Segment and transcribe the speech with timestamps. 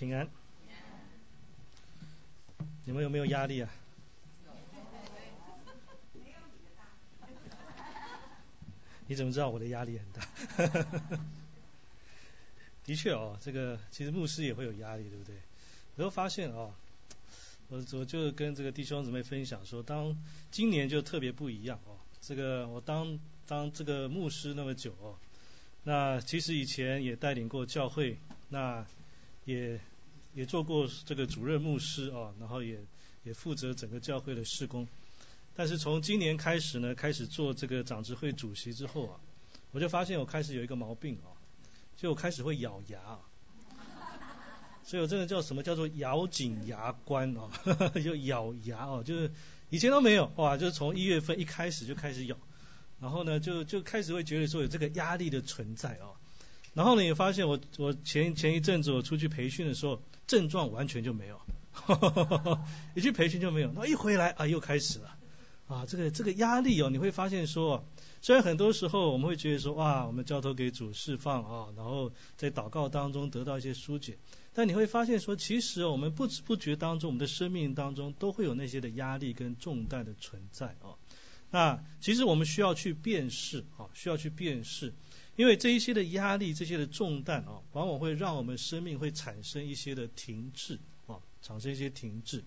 [0.00, 0.26] 平安。
[2.86, 3.68] 你们有没有压力啊？
[9.06, 10.26] 你怎么知道我的压力很大？
[12.82, 15.34] 的确哦，这个其实牧师也会有压力，对不对？
[15.96, 16.72] 然后发现哦，
[17.68, 20.16] 我我就跟这个弟兄姊妹分享说，当
[20.50, 21.98] 今年就特别不一样哦。
[22.22, 25.18] 这个我当当这个牧师那么久哦，
[25.84, 28.86] 那其实以前也带领过教会，那
[29.44, 29.78] 也
[30.34, 32.78] 也做过这个主任牧师哦，然后也
[33.22, 34.88] 也负责整个教会的事工。
[35.54, 39.20] 但是从今年开始呢，开始做这个长执会主席之后啊，
[39.72, 41.34] 我就发现我开始有一个毛病啊，
[41.96, 43.18] 就我开始会咬牙。
[44.82, 47.48] 所以我这个叫什么叫做咬紧牙关啊，
[48.02, 49.30] 就咬牙哦，就是
[49.68, 52.36] 以前都没有哇，就是从一月份一开始就开始咬，
[52.98, 56.16] 然后呢就就开始会觉得说有这个压力的存在哦，
[56.74, 61.40] 然后呢也发现我我前前一阵子我出去培训的时候症状完全就没有，
[62.94, 65.16] 一去培训就没有，那一回来啊又开始了
[65.66, 67.84] 啊这个这个压力哦你会发现说。
[68.22, 74.18] 虽然很多时候我们会觉得说哇，我们交托给主释放啊，然后在祷告当中得到一些疏解，
[74.52, 81.00] 但你会发现说，其实我们不知不觉当中，我们的生命当中都会有那些的压力跟重担的存在啊。
[81.50, 84.92] 那其实我们需要去辨识啊，需要去辨识，
[85.40, 92.44] 因为这一些的压力、这些的重担啊，往往会让我们生命会产生一些的停滞啊，产生一些停滞。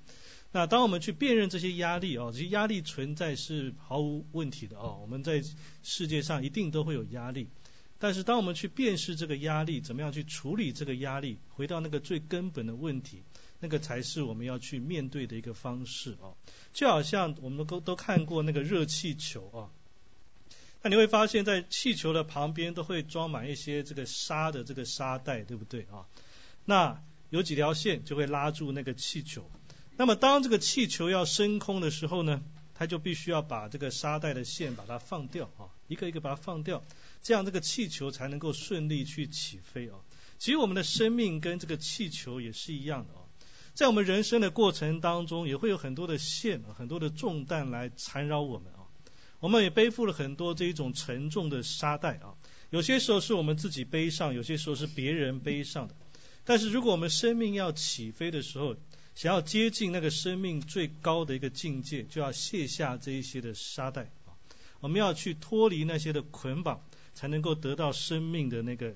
[0.51, 4.93] 那当我们去辨认这些压力啊，这些压力存在是毫无问题的啊。
[4.97, 5.43] 我们在
[5.81, 7.47] 世界上一定都会有压力，
[7.97, 13.23] 但是当我们去辨识这个压力，怎么样去处理这个压力，回到那个最根本的问题，
[13.59, 16.37] 那个才是我们要去面对的一个方式啊。
[16.73, 19.73] 就好像我们都都看过那个热气球啊，
[20.83, 26.03] 那你会发现在气球的旁边都会装满一些这个沙的这个沙袋，对不对啊？
[26.65, 29.49] 那有几条线就会拉住那个气球。
[29.95, 32.43] 那么当这个气球要升空的时候呢，
[32.75, 36.83] 它就必须要把这个沙袋的线把它放掉啊，一个一个把它放掉，
[37.21, 39.95] 这样这个气球才能够顺利去起飞啊。
[40.37, 43.23] 其实我们的生命跟这个气球也是一样的啊，
[43.73, 48.82] 在我们人生的过程当中，也会有很多的线、很多的重担来缠绕我们啊。
[49.43, 52.35] 我们也背负了很多这一种沉重的沙袋啊，
[52.69, 55.95] 有些时候是我们自己背上，有些时候是别人背上的。
[56.45, 58.77] 但是如果我们生命要起飞的时候，
[59.15, 64.31] 想要接近那个生命最高的一个境界，就要卸下这一些的沙袋啊！
[64.79, 66.81] 我们要去脱离那些的捆绑，
[67.13, 68.95] 才能够得到生命的那个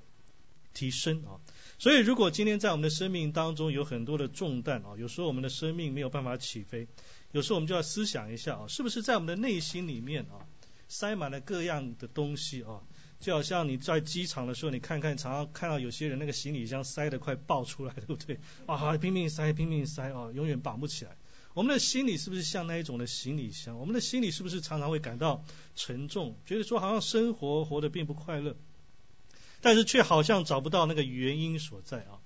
[0.74, 1.44] 提升啊！
[1.78, 6.88] 所以，如果今天在我们的生命当中有很多的重担啊，有时候我们的生命没有办法起飞，
[7.32, 10.48] 有时候我们就要思想一下啊，是不是在我们的内心里面啊，
[10.88, 12.82] 塞满了各样的东西啊？
[13.20, 18.40] 就好像你在机场的时候，你看看，常常看到有些人那个行李箱塞得快爆出来， 对不对？
[18.68, 21.18] 啊，拼命塞，拼命塞，啊，永远绑不起来。
[21.56, 23.80] 我们的心里是不是像那一种的行李箱？
[23.80, 25.44] 我们的心里是不是常常会感到
[25.76, 28.56] 沉重，觉得说好像生活活得并不快乐，
[29.62, 32.22] 但是却好像找不到那个原因所在啊？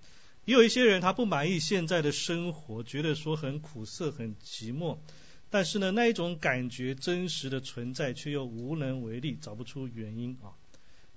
[0.45, 4.97] 也有一些人他不满意现在的生活，觉得说很苦涩、很寂寞，
[5.49, 10.57] 但是呢，那一种感觉真实的存在，却又无能为力，找不出原因啊。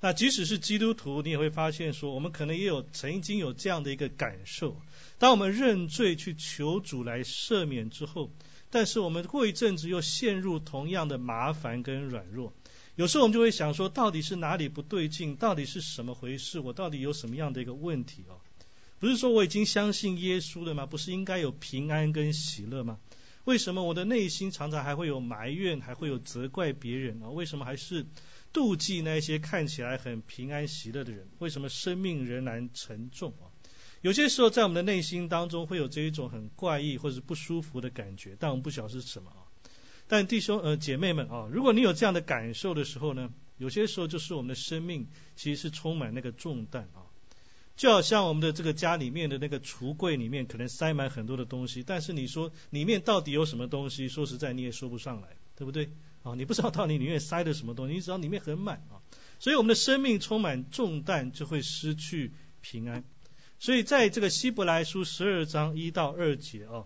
[0.00, 4.76] 那即使是基督徒，你也会发现说，我们可能也有曾经有这样的一个感受：
[5.18, 8.30] 当我们认罪去求主来赦免之后，
[8.68, 12.52] 但是我们过一阵子又陷入同样的麻烦跟软弱。
[12.96, 15.36] 有时候我们就会想说，到底是哪里不对劲？
[15.36, 16.60] 到底是什么回事？
[16.60, 18.36] 我到底有什么样的一个问题哦？
[19.04, 20.86] 不是说我已经相信耶稣了吗？
[20.86, 22.98] 不是应该有平安跟喜乐吗？
[23.44, 27.28] 为什么我的内心常常还会有埋怨，还会有责怪别人啊？
[27.28, 28.06] 为什么还是？
[28.54, 33.52] 妒忌那些看起来很平安喜乐的人，为什么生命仍然沉重啊？
[34.00, 39.44] 有些时候在我们的内心当中会有这一种很怪异或者不舒服的感觉，但我们不晓得是什么啊。
[40.06, 47.03] 但弟兄呃姐妹们啊，如果你有这样的感受的时候呢，有些时候就是我们的生命其实是充满那个重担啊，
[47.76, 54.08] 就好像我们的这个家里面的那个橱柜里面可能塞满很多的东西，但是你说里面到底有什么东西？
[54.08, 55.90] 说实在你也说不上来，对不对？
[56.22, 59.02] 啊，你不知道到底里面塞的什么东西，你只要里面很满啊，
[59.38, 63.04] 所以我们的生命充满重担，就会失去平安。
[63.58, 66.84] 所以在这个希伯来书十二章一到二节啊，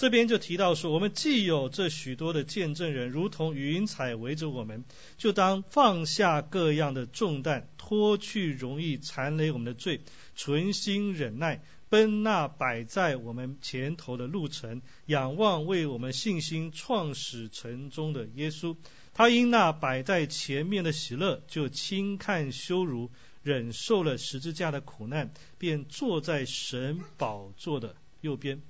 [0.00, 4.86] 这边就提到说，我们既有这许多的见证人，如同云彩围着我们，
[5.18, 10.00] 就当放下各样的重担，脱去容易缠累我们的罪，
[10.34, 11.62] 存心忍耐。
[11.90, 18.76] 奔那摆在我们前头的路程，仰望为我们信心创始成终的耶稣。
[19.12, 23.10] 他因那摆在前面的喜乐，就轻看羞辱，
[23.42, 28.62] 忍受了十字架的苦难，便坐在神宝座的右边。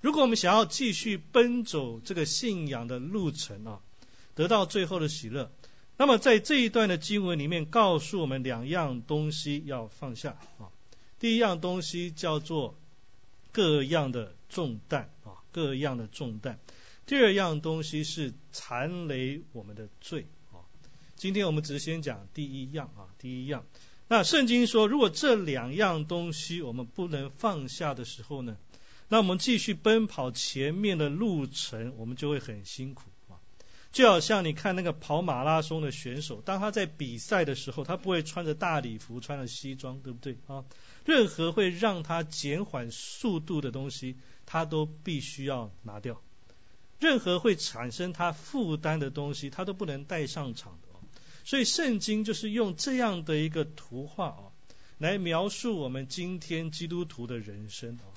[0.00, 3.80] 如果我们想要继续奔走这个信仰的路程啊，
[4.34, 5.50] 得到最后的喜乐，
[5.98, 10.72] 那么在这一段的经文里面，告诉我们两样东西要放下啊。
[11.18, 12.78] 第一样东西叫做
[13.52, 16.58] 各样的重担啊，各样的重担。
[17.04, 20.64] 第二样东西是残累我们的罪啊。
[21.16, 23.66] 今天我们只是先讲第一样啊，第一样。
[24.08, 28.56] 那圣经说，如果这两样东西我们不能放下的时候呢，
[29.12, 33.42] 那我们继续奔跑前面的路程，我们就会很辛苦啊。
[33.90, 40.64] 就好像你看那个跑马拉松的选手，当他在比赛的时候，他不会穿着大礼服，穿着西装，对不对啊？
[41.04, 44.16] 任何会让他减缓速度的东西，
[44.46, 46.14] 他都必须要拿掉；
[47.00, 50.88] 任何会产生他负担的东西，他都不能带上场的。
[51.42, 54.42] 所以圣经就是用这样的一个图画啊，
[54.98, 58.09] 来描述我们今天基督徒的人生啊。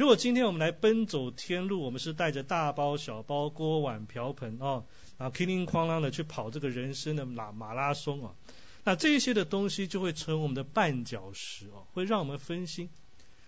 [0.00, 4.84] 如果今天我们来奔走天路，我们是带着大包小包、锅碗瓢盆啊，
[5.18, 8.34] 然后哐铃哐啷的去跑这个人生的马马拉松啊。
[8.82, 12.88] 那这些的东西就会成我们的绊脚石哦，会让我们分心，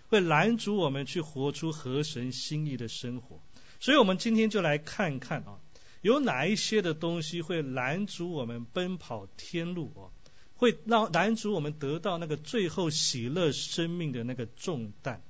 [0.09, 3.41] 会拦阻我们去活出合神心意的生活。
[3.79, 5.57] 所以，我们今天就来看看啊，
[6.03, 10.11] 有哪一些的东西会拦阻我们奔跑天路哦，
[10.53, 15.23] 会让拦阻我们得到那个最后喜乐生命的那个重担。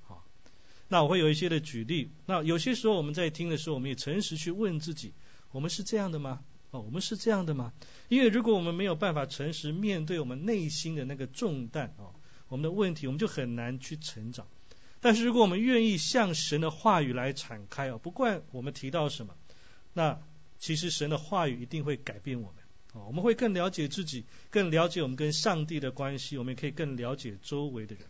[0.94, 2.12] 那我会有一些的举例。
[2.28, 5.16] 那有些时候我们在听的时候，我们也诚实去问自己：
[5.50, 6.44] 我们是这样的吗？
[6.70, 7.74] 哦，我们是这样的吗？
[8.10, 12.14] 因为如果我们没有办法诚实面对我们内心的那个重担哦，
[12.48, 14.46] 我们的问题，我们就很难去成长。
[15.02, 19.34] 但是如果我们愿意向神的话语来敞开哦，不管我们提到什么，
[19.94, 20.22] 那
[20.60, 22.64] 其实神的话语一定会改变我们
[22.94, 28.06] 哦，我们会更了解自己，更了解我们跟上帝的关系，我们也可以更了解周围的人。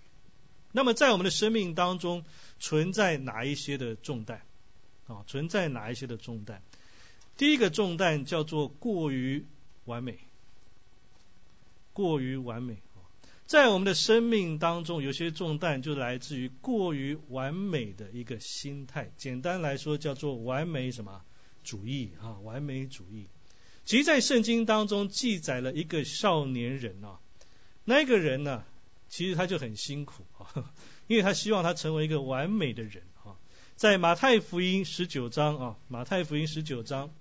[0.74, 2.26] 那么在我们的生命当中
[2.60, 4.42] 存在哪一些的重担
[5.08, 5.24] 啊？
[5.28, 6.62] 存在哪一些的重担？
[7.38, 9.46] 第一个重担叫做过于
[9.86, 10.20] 完美，
[11.94, 12.78] 过于完美
[13.46, 19.12] 在我们的生命当中，有些重担就来自于过于完美的一个心态。
[19.18, 21.22] 简单来说，叫做完美什么
[21.64, 22.40] 主义啊？
[22.40, 23.28] 完美主义。
[23.86, 27.20] 其实，在圣经当中记载了一个少年人啊，
[27.84, 28.64] 那个人呢，
[29.16, 30.74] 其实他就很辛苦啊，
[31.06, 33.38] 因为他希望他成为一个完美的人啊。
[33.76, 37.14] 在马太福音十九章啊，马太福音十九章。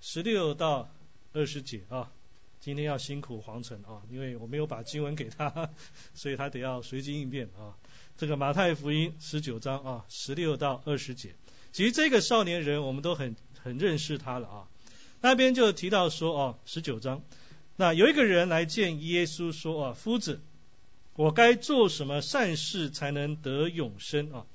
[0.00, 0.88] 十六到
[1.32, 2.12] 二十节啊，
[2.60, 5.70] 今天要辛苦黄晨啊，因为我没有把经文给他，
[6.14, 7.74] 所以他得要随机应变啊。
[8.16, 11.34] 这个马太福音十九章啊，十六到二十节，
[11.72, 14.68] 其实这个少年人我们都很很认识他了啊。
[15.20, 17.24] 那边就提到说哦，十九章，
[17.74, 20.40] 那有一个人来见耶稣说啊，夫子，
[21.14, 24.46] 我该做什么善事才能得永生啊？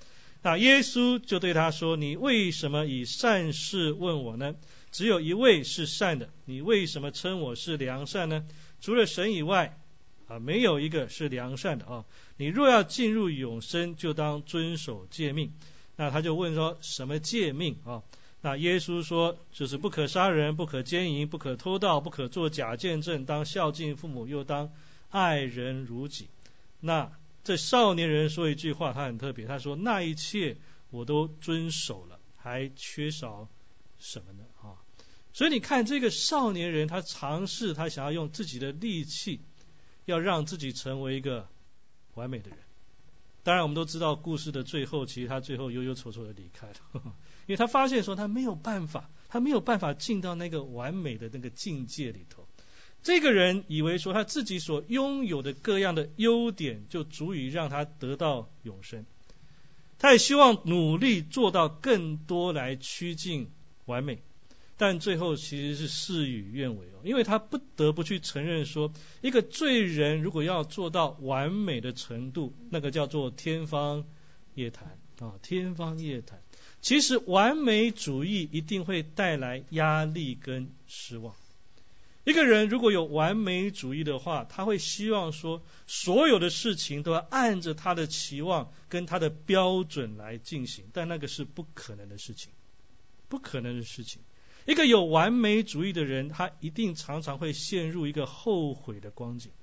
[0.42, 4.56] 那耶稣就对他说，你为什么以善事问我呢？
[4.92, 8.45] 只有一位是善的，你为什么称我是良善呢？
[8.80, 9.77] 除了神以外，
[10.27, 12.06] 啊，没有一个是良善的啊。
[12.38, 15.51] 你若要进入永生，就当遵守诫命。
[15.95, 18.03] 那他就问说，什么诫命啊？
[18.42, 24.71] 那耶稣说，就是不可杀人，不可奸淫，不可偷盗，不可做假见证，当孝敬父母，又当
[25.10, 26.27] 爱人如己。
[26.79, 27.12] 那
[27.44, 30.57] 这少年人说一句话，他很特别，他说那一切
[30.89, 33.48] 我都遵守了，还缺少
[33.98, 34.43] 什么呢？
[34.62, 34.75] 啊？
[35.34, 39.39] 所以你看，这个少年人，他尝试，他想要用自己的力气，
[40.05, 41.48] 要让自己成为一个
[42.15, 42.60] 完美的人。
[43.43, 46.75] 当然，我们都知道故事的最后，其实他最后忧忧愁愁的离开了，
[47.46, 52.48] 因为他发现说他没有办法，他没有办法进到那个完美的那个境界里头。
[53.04, 59.06] 这个人以为说他自己所拥有的各样的优点，就足以让他得到永生。
[60.00, 63.50] 他也希望努力做到更多来趋近
[63.86, 64.22] 完美。
[64.80, 74.06] 但最后其实是事与愿违哦，因为他不得不去承认说，一个罪人如果要做到完美的程度，那个叫做天方
[74.54, 76.44] 夜谭啊，天方夜谭。
[76.80, 81.34] 其实完美主义一定会带来压力跟失望。
[82.27, 92.51] 一个人如果有完美主义的话，他会希望说，所有的事情都要按着他的期望跟他的标准来进行，但那个是不可能的事情，
[93.29, 94.22] 不可能的事情。
[94.65, 99.53] 一个有完美主义的人，他一定常常会陷入一个后悔的光景。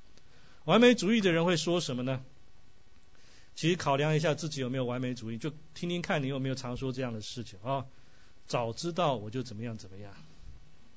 [0.65, 2.25] 完美主义的人会说什么呢？
[3.55, 7.85] 其实考量一下自己有没有完美主义，就听听看你有没有常说这样的事情啊。
[8.47, 10.15] 早知道我就怎么样怎么样。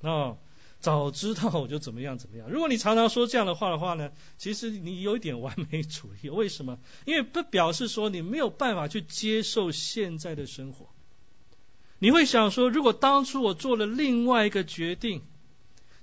[0.00, 0.38] 哦，
[0.80, 2.48] 早知道我就怎么样怎么样。
[2.48, 6.28] 如果你常常说这样的话的话呢，其实你有一点完美主义。
[6.28, 6.78] 为什么？
[7.04, 10.88] 因为不表示说你没有办法去接受现在的生活。
[11.98, 15.22] 你会想说，如果当初我做了另外一个决定，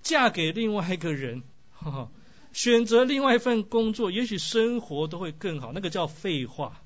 [0.02, 2.12] 嫁给另外一个人，哈哈，
[2.52, 5.72] 选择另外一份工作，也许生活都会更好。
[5.72, 6.82] 那个叫废话。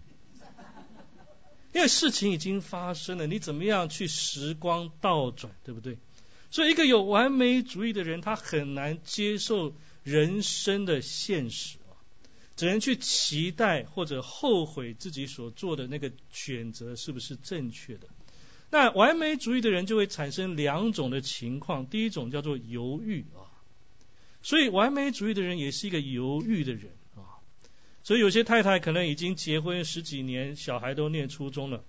[1.73, 5.97] 因为事情已经发生了，你怎么样去时光倒转，对不对？
[6.51, 11.93] 所以，一个有完美主义的人，他很难接受人生的现实啊，
[12.55, 18.07] 只能去期待或者后悔自己所做的那个选择是不是正确的。
[18.71, 23.45] 那完美主义的人就会产生两种的情况，第一种叫做犹豫啊，
[24.41, 27.37] 所以完美主义的人也是一个犹豫的人啊。
[28.03, 31.83] 所以有些太太可能已经结婚十几年，小孩都念初中了，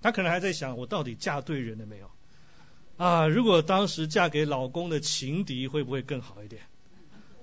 [0.00, 2.10] 她可能还在想：我到底嫁对人了没有？
[3.00, 6.60] 啊，如果当时嫁给老公的情敌，会不会更好一点？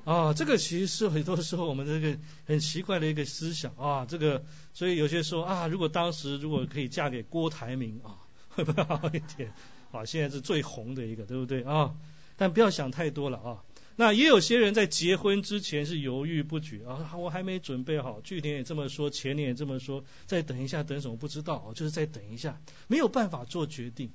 [0.06, 4.06] 啊，这个其实是很多时候我们这个很奇怪的一个思想啊。
[4.06, 4.46] 这个，
[4.76, 8.22] 所以有些说啊，如果当时如果可以嫁给郭台铭啊，
[8.54, 9.52] 会不会好一点？
[9.92, 11.96] 啊，现在是最红的一个，对不对啊？
[12.36, 13.64] 但不要想太多了啊。
[13.96, 24.12] 那也有些人在结婚之前是犹豫不决啊，我还没准备好，去年也这么说，前年也这么说，再等一下，等什么不知道，就是再等一下，没有办法做决定。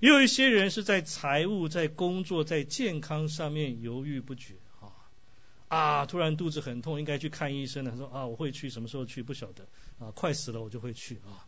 [0.00, 4.92] 也有一些人是在财务、在工作、在健康上面犹豫不决啊
[5.68, 9.66] 啊，突然肚子很痛，应该去看医生了，说啊我会去，什么时候去不晓得
[9.98, 11.46] 啊，快死了我就会去啊。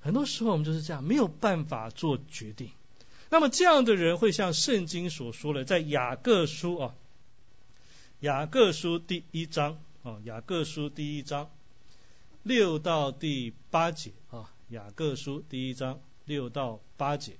[0.00, 2.70] 很多时候我们就是这样，没有办法做决定。
[3.30, 6.94] 那么这样的人会像圣经所说的，在雅各书啊，
[8.20, 11.50] 雅各书第一章啊，雅各书第一章
[12.42, 17.36] 六到第八节啊，雅各书第一章六到八节。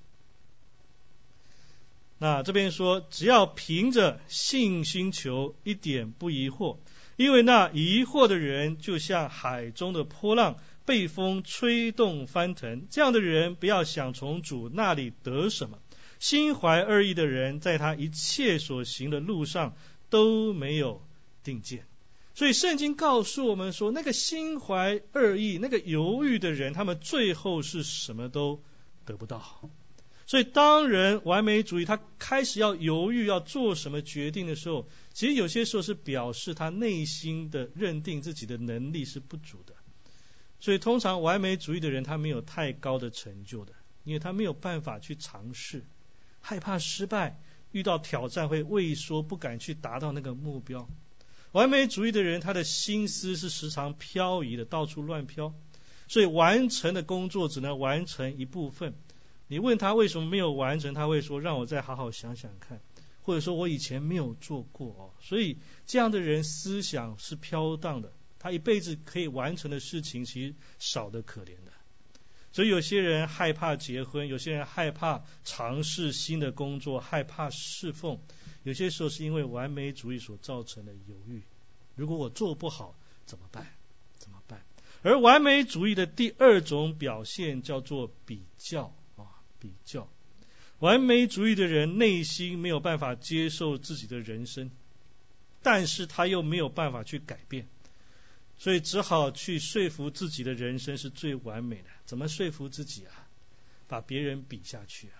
[2.19, 6.77] 那这边说，只要凭着信心求，一点不疑惑，
[7.17, 10.57] 因为那疑惑的人就像海中的波浪。
[10.89, 15.79] 被风吹动翻腾，这样的人不要想从主那里得什么。
[16.19, 19.77] 心怀二意的人，在他一切所行的路上
[20.09, 21.07] 都没有
[21.45, 21.85] 定见。
[22.35, 28.63] 所以圣经告诉我们说，那个心怀二意、那个犹豫的人，他们最后是什么都
[29.05, 29.71] 得不到。
[30.29, 39.73] 所以当人完美主义，他开始要犹豫要做什么决定的时候，其实有些时候是表示他内心的认定自己的能力是不足的。
[40.61, 43.73] 所以，通常完美主义的人，他没有太高的成就的，
[44.05, 45.87] 因为他没有办法去尝试，
[46.41, 47.41] 害怕失败，
[47.73, 50.91] 遇到挑战会畏缩，不敢去达到那个目标。
[51.53, 55.55] 完美主义的人，他的心思是时常漂移的，到处乱飘，
[56.07, 58.93] 所以完成的工作只能完成一部分。
[59.49, 62.81] 你问他为什么没有完成，他会说：“让我再好好想想看，
[63.23, 68.13] 或者说我以前没有做过哦。”所以，这样的人思想是飘荡的。
[68.39, 71.73] 他一辈子可以完成的事情，其实少得可怜的。
[72.53, 78.21] 所以有些人害怕结婚，有些人害怕尝试新的工作，害怕侍奉。
[78.65, 81.43] 有些时候是因为完美主义所造成的犹豫。
[81.95, 83.67] 如果我做不好怎么办？
[84.19, 84.65] 怎么办？
[85.03, 88.95] 而完美主义的第二种表现叫做比较，
[89.59, 90.09] 比较。
[90.79, 94.71] 完美主义的人内心没有办法接受自己的人生，
[95.63, 97.69] 但是他又没有办法去改变。
[98.59, 101.91] 所以只好去说服自己的人生是最完美的。
[102.05, 103.27] 怎么说服自己啊？
[103.87, 105.19] 把别人比下去啊，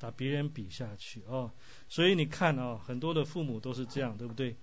[0.00, 1.52] 把别人比下去哦。
[1.88, 4.56] 所以你看啊，很多的父母都是这样，对不对？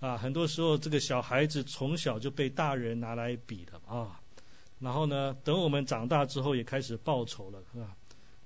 [0.00, 4.20] 啊，很多时候这个小孩子从小就被大人拿来比的啊。
[4.78, 7.96] 然后呢，等我们长大之后也开始报仇了，是吧？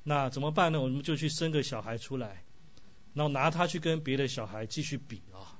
[0.06, 0.80] 那怎么办呢？
[0.80, 2.44] 我们就去生个小孩出来，
[3.14, 5.58] 然后拿他去跟别的小孩继续比啊。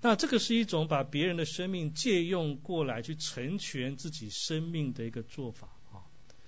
[0.00, 6.02] 那这个是一种把别人的生命借用过来去成全自己生命的一个做法啊，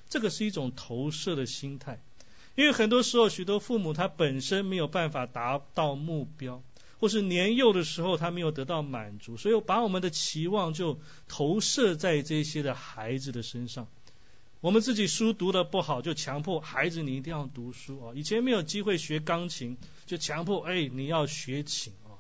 [0.08, 2.02] 这个是一种投射的心态。
[2.56, 6.62] 因为很多时候，许多父母他本身没有办法达到目标，
[6.98, 10.98] 或是年幼的时候他没有得到满足，所以把我们的期望就
[11.28, 13.86] 投射在这些的孩子的身上。
[14.64, 18.12] 我们自己书读的不好，就强迫孩子你一定要读书啊。
[18.14, 22.16] 以前没有机会学钢琴，就强迫哎你要学琴啊。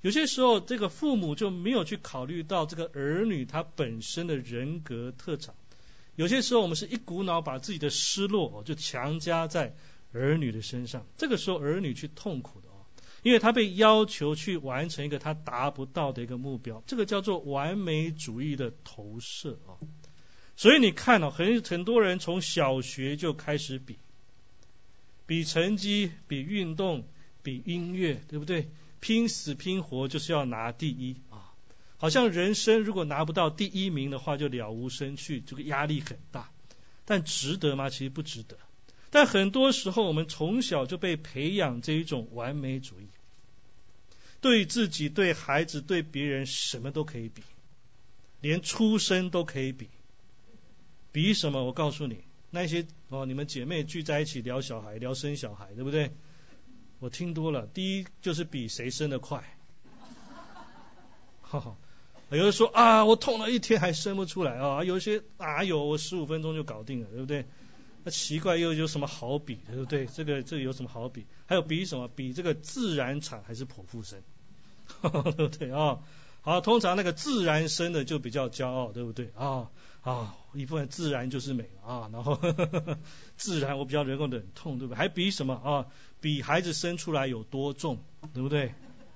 [0.00, 5.54] 有些时候，这个父母就没有去考虑到这个儿女他本身的人格特长。
[6.16, 9.76] 有些时候，我们是一股脑把自己的失落哦就强加在
[10.12, 11.06] 儿女的身上。
[11.16, 12.82] 这个时候，儿女去痛苦的哦，
[13.22, 16.82] 因为他被要求去完成一个他达不到的一个目标。
[16.88, 19.78] 这个叫做完美主义的投射啊。
[20.56, 23.98] 所以你看哦，很很多人从小学就开始比，
[25.26, 27.06] 比成绩，比运动。
[27.42, 28.68] 比音乐，对不对？
[28.98, 31.54] 拼死拼活就是要拿第一啊！
[31.96, 36.50] 好像人生如果拿不到第一名的话，就了无生趣，这个压力很大。
[37.04, 37.88] 但值得吗？
[37.88, 38.58] 其实不值得。
[39.10, 43.06] 但很多时候，我们从小就被培养这一种完美主义，
[44.40, 47.44] 对自己、对孩子、对别人，什么都可以比，
[48.40, 49.86] 连出生都可以比。
[51.16, 51.64] 比什么？
[51.64, 56.12] 我告诉你，那些哦，你们姐妹聚在一起聊小孩、聊生小孩，对不对？
[56.98, 59.42] 我听多了，第一就是比谁生得快。
[61.40, 61.78] 哈哈，
[62.28, 67.46] 有人说啊，我痛了一天还生不出来啊，有些啊有我十五分钟就搞定了，对不对？
[68.04, 70.04] 那奇怪又有什么好比，对不对？
[70.04, 71.24] 这个这个有什么好比？
[71.46, 72.08] 还有比什么？
[72.08, 74.22] 比这个自然产还是剖腹生，
[75.00, 75.98] 对不对啊？
[76.46, 79.68] 好，通常那个自然生的就比较骄傲，对不对啊？
[80.02, 82.38] 啊，一部分自然就是美啊，然后
[83.36, 84.96] 自然我比较能够忍痛，对不对？
[84.96, 85.86] 还比什么啊？
[86.20, 87.98] 比孩子生出来有多重，
[88.32, 88.72] 对不对？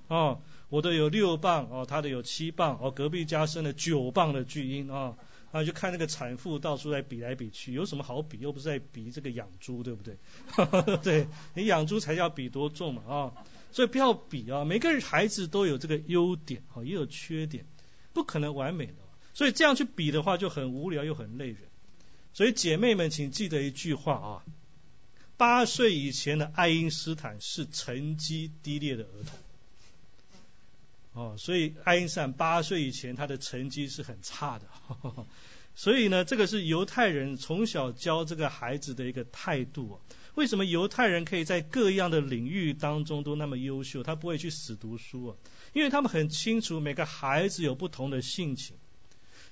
[0.09, 5.15] 啊，我的有六磅哦，他的有七磅哦，隔壁家生了九磅的巨婴啊，
[5.53, 8.39] 啊，就看那个产妇到处在比来比去，有什么好比？
[8.39, 10.17] 又不是在比这个养猪，对不对？
[11.01, 13.31] 对你养猪才要比多重嘛啊，
[13.71, 17.65] 所以不要比啊，每个孩子都有这个优点啊，也有缺点，
[18.13, 18.93] 不可能完美的。
[19.33, 21.57] 所以这样去比的话就很无聊又很累人。
[22.33, 24.43] 所以姐妹们，请记得一句话啊：
[25.37, 29.39] 八岁以前的爱因斯坦是成绩低劣的儿童。
[31.13, 34.65] 哦，所以爱因斯坦八岁以前他的成绩是很差的。
[35.75, 39.99] 所以呢，这个是犹太人从小教这个孩子的一个态度。
[40.35, 44.01] 为什么犹太人可以在各样的领域当中都那么优秀？
[44.03, 45.35] 他不会去死读书啊，
[45.73, 48.77] 因为他们很清楚每个孩子有不同的性情。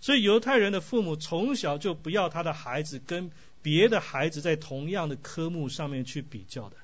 [0.02, 3.32] 所以犹太人的父母从小就不要他的孩子跟
[3.62, 6.78] 别的孩子在同样的科目上面去比较的，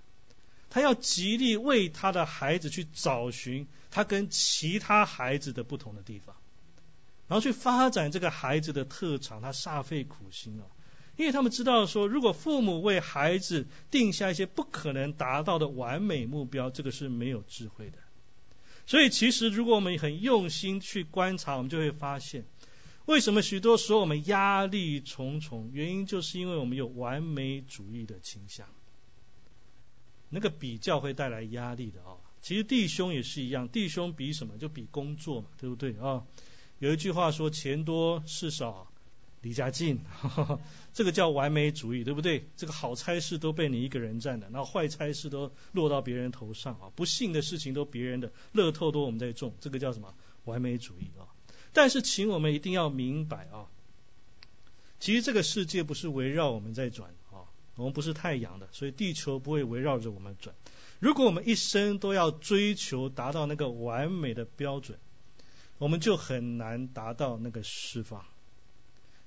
[0.70, 6.36] 他要极力为他的孩子去找寻他跟其他孩子的不同的地方，
[7.30, 10.68] 然后去发展这个孩子的特长，他煞费苦心啊，
[11.18, 17.98] 因为他们知道说，如果父母为孩子定下一些不可能达到的完美目标，这个是没有智慧的。
[18.86, 22.46] 所以其实如果我们很用心去观察，我们就会发现。
[23.06, 25.70] 为什么许多时候我们压力重重？
[25.72, 28.68] 原因就是因为我们有完美主义的倾向。
[30.30, 32.18] 那个比较会带来压力的啊。
[32.42, 34.58] 其实弟兄也是一样，弟兄比什么？
[34.58, 36.24] 就比工作嘛，对不对啊？
[36.80, 38.92] 有一句话说：“钱多事少，
[39.46, 40.00] 离家近。
[40.92, 42.50] ”这个叫完美主义，对不对？
[42.58, 50.16] 这个好差事都被你一个人占的，那坏差事都落到别人头上啊，不幸的事情都别人的，乐透都我们在中，这个叫什么？
[50.46, 51.30] 完美主义啊。
[51.74, 53.68] 但是，请我们一定要明白啊，
[55.00, 60.56] 其实这个世界不是围绕我们在转啊，我们不是太阳的，所以地球不会围绕着我们转。
[61.00, 64.98] 如果我们一生都要追求达到那个完美的标准，
[65.78, 68.26] 我们就很难达到那个释放。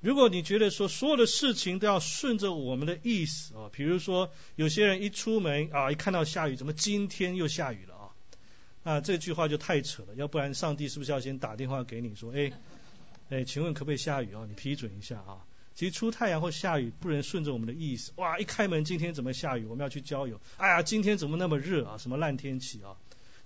[0.00, 8.12] 如果你觉得说所有的事情都要顺着我们的意思啊，比如说有些人一出门啊，一看到下雨，怎么今天又下雨了？
[8.84, 12.52] 啊，这句话就太扯了，要不然上帝是不是要先打电话给你说，哎，
[13.28, 14.46] 哎，请问可不可以下雨啊？
[14.48, 15.44] 你批准一下啊。
[15.74, 19.64] 其实出太阳或下雨不能顺着我们的意思，哇，一开门今天怎么下雨？
[19.64, 21.98] 我们要去郊游，哎呀，今天怎么那么热啊？
[21.98, 22.96] 什么烂天气啊？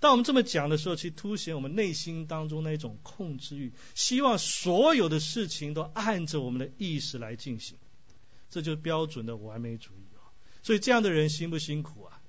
[0.03, 7.77] 当我们这么讲的时候，去凸显我们内心当中那种控制欲，希望所有的事情都按着我们的意识来进行，
[8.49, 10.27] 这就是标准的完美主义啊。
[10.61, 12.19] 所以这样的人辛不辛苦啊？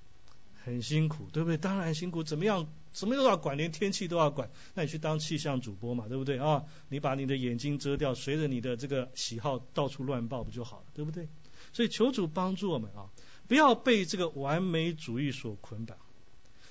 [0.63, 1.57] 很辛苦，对不对？
[1.57, 2.73] 当然辛苦，怎么样？
[2.93, 4.53] 什么都要管，连天气都要管。
[4.75, 6.63] 那你去当气象主播嘛，对不对啊？
[6.91, 11.29] 你把你的眼睛遮掉，随着你的这个喜好到处乱报不就好了，对不对？
[11.73, 13.11] 所以求主帮助我们啊，
[13.49, 15.99] 不要被这个完美主义所捆绑，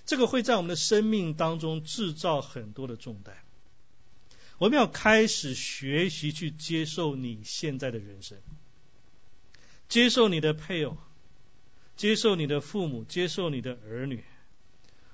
[0.06, 3.36] 这个会在我们的生命当中制造很多的重担。
[4.58, 8.38] 我们要开始学习去接受你现在的人生，
[9.90, 10.98] 接受你的配偶。
[11.96, 14.24] 接受你的父母，接受你的儿女，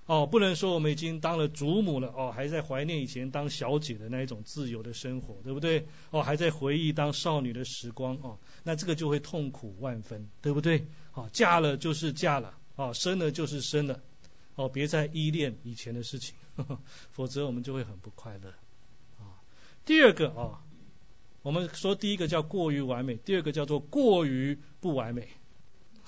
[0.06, 5.90] 哦，不能说我们已经当了祖母了，哦，还在怀念以前当小姐的那一种自由的生活，对不对？
[6.10, 10.88] 哦，还在回忆当少女的时光，哦，那这个就会痛苦万分，对不对？
[11.14, 14.02] 哦，嫁了就是嫁了，哦，生了就是生了，
[14.60, 16.80] 哦，别再依恋以前的事情，呵呵
[17.12, 18.50] 否则我们就会很不快乐。
[19.18, 19.40] 啊，
[19.86, 20.60] 第二个啊，
[21.44, 25.30] 我们说第一个叫过于完美，第二个叫做过于不完美。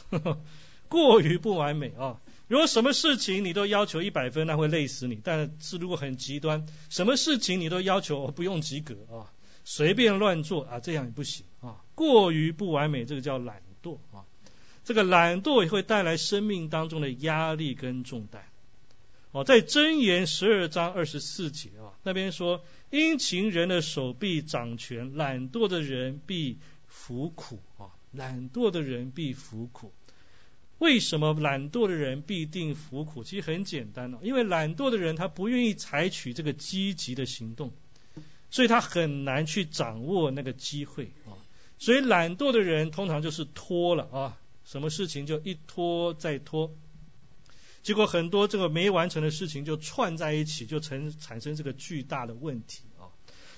[0.09, 0.41] 呵 呵
[0.89, 2.19] 过于不完美啊！
[2.49, 5.21] 如果什么事情你都要求一百分，那会累死你。
[5.23, 9.31] 但是如果很极端，什么事情你都要求不用及格啊，
[9.63, 11.81] 随便乱做啊，这样也不行啊。
[11.95, 14.25] 过于不完美，这个叫懒惰啊。
[14.83, 18.43] 这个懒惰也会带来生命当中的压力跟重担
[19.31, 29.93] 哦，在箴言十二章二十四节啊，那边说，殷勤人的手臂掌权，懒惰的人必服苦啊，懒惰的人必服苦。
[30.79, 33.23] 为什么懒惰的人必定服苦？
[33.23, 37.71] 其实很简单哦，因为懒惰的人他不愿意采取这个积极的行动，
[38.49, 41.37] 所以他很难去掌握那个机会啊。
[41.77, 44.40] 所以懒惰的人通常就是拖了啊，
[44.71, 46.71] 什么事情就一拖再拖，
[47.83, 53.11] 结果很多这个没完成的事情就串在一起，就成产生这个巨大的问题啊。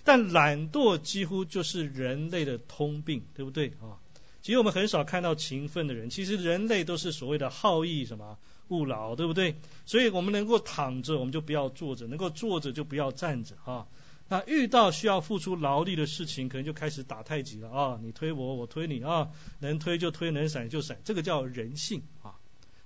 [0.03, 4.01] 但懒惰几乎就是人类的通病，对不对啊？
[4.41, 6.09] 其实我们很少看到勤奋的人。
[6.09, 9.55] 其实人类都是所谓的好逸什么勿劳，对不对？
[9.85, 13.85] 所以我们能够躺着，我们就不要坐着；能够坐着就不要站着啊。
[14.33, 17.99] 那遇到需要付出劳力的事情，可能就开始打太极了啊！
[18.01, 22.33] 你推我，我推你啊，能推就推，能闪就闪，这个叫人性啊，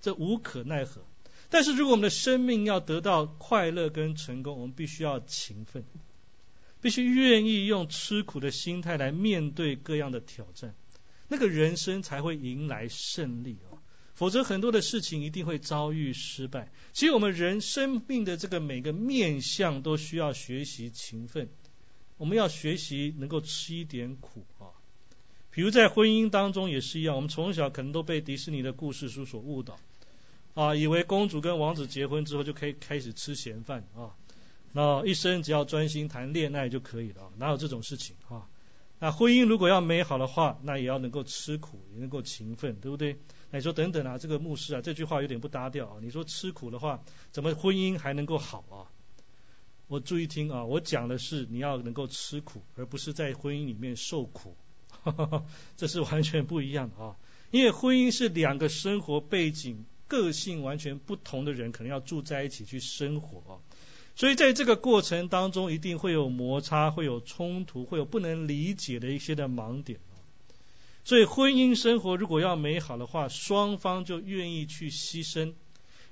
[0.01, 1.05] 这无可奈何。
[1.49, 5.85] 但是如果我们的生命要得到快乐跟成功，我们必须要勤奋，
[6.81, 10.75] 必须愿意用吃苦的心态来面对各样的挑战。
[11.29, 13.76] 那个人生才会迎来胜利哦，
[14.17, 16.71] 否则很多的事情一定会遭遇失败。
[16.91, 21.49] 其实我们人生命的这个每个面相都需要学习勤奋，
[22.17, 24.73] 我们要学习能够吃一点苦啊。
[25.51, 29.77] 比如在婚姻当中也是一样，我们从小可能都被迪士尼的故事书所误导
[30.55, 34.17] 啊，以为公主跟王子结婚之后就可以开始吃闲饭啊，
[34.73, 38.49] 那一生只要专心谈恋爱就可以了，哪有这种事情啊？
[38.99, 43.17] 那婚姻如果要美好的话，那也要能够吃苦，也能够勤奋，对不对？
[43.51, 45.97] 那你说等等啊，这个牧师啊，这句话有点不搭调啊。
[46.01, 48.89] 你说吃苦的话，怎么婚姻还能够好啊？
[49.87, 54.57] 我注意听啊，我讲的是你要能够吃苦，而不是在婚姻里面受苦，
[55.77, 57.15] 这是完全不一样的啊。
[57.51, 63.61] 因为婚姻是两个生活背景、个性完全不同的人，可能要住在一起去生活。
[64.17, 69.99] 所以在这个过程当中，一定会有摩擦，会有冲突，会有不能理解的一些的盲点。
[71.03, 75.53] 所以婚姻生活如果要美好的话，双方就愿意去牺牲，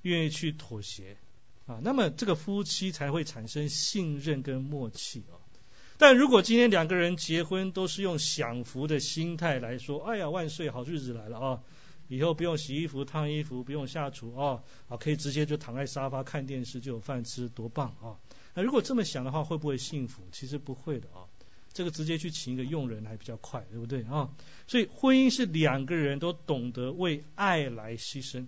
[0.03, 1.17] 愿意去妥协
[1.65, 5.41] 啊，那么这个夫妻才会产生信任跟默契啊。
[5.97, 11.59] 但如果今天两个人结婚都是用享福的心态来说，哎呀万岁，好日子来了啊！
[12.07, 18.19] 以后不用洗衣服、烫衣服，不用下厨啊，啊，可以直接就躺在沙发看电视就有饭吃，多棒啊！
[18.53, 20.21] 那如果这么想的话，会不会幸福？
[20.31, 21.25] 其实不会的啊，
[21.73, 24.29] 这个直接去请一个佣人还比较快，对不对啊？
[24.67, 28.45] 所以婚姻是两个人都懂得为爱来牺牲，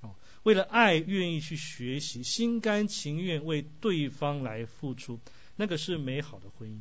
[0.00, 0.10] 啊，
[0.42, 5.20] 为了爱愿意去学习，心甘情愿为对方来付出，
[5.56, 6.80] 那个是美好的婚姻。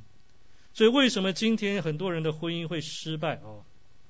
[0.73, 3.61] 所以为什么今天很多人的婚姻会失败啊？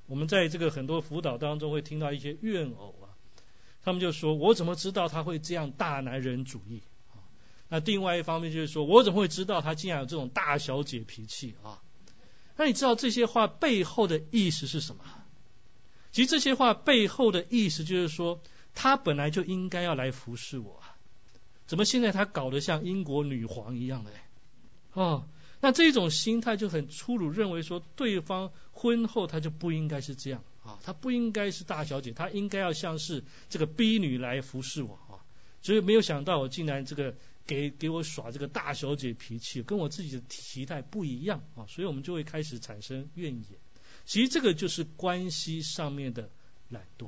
[0.05, 3.15] 我们在这个很多辅导当中会听到一些怨偶啊，
[3.83, 7.23] 他们就说：“我怎么知道他会这样大男人主义？”啊，
[7.69, 11.81] 那另外一方面就是说：“我怎么会知道他竟然有这种大小姐脾气？”啊，
[12.57, 15.03] 那你知道这些话背后的意思是什么？
[16.11, 18.41] 其实这些话背后的意思就是说，
[18.75, 20.81] 他本来就应该要来服侍我，
[21.65, 24.11] 怎么现在他搞得像英国女皇一样的？
[24.93, 25.25] 哦。
[25.63, 35.23] 那这种心态就很粗鲁，认为说对方婚后他就不应该是这样啊，他不应该是大小姐，他应该要像是这个婢女来服侍我啊。
[35.61, 37.15] 所以没有想到我竟然这个
[37.47, 43.45] 给给我耍这个大小姐脾气，跟我自己的期待不一样啊，所以我们就会开始产生怨言。
[44.03, 46.29] 其实这个就是关系上面的
[46.67, 47.07] 懒惰，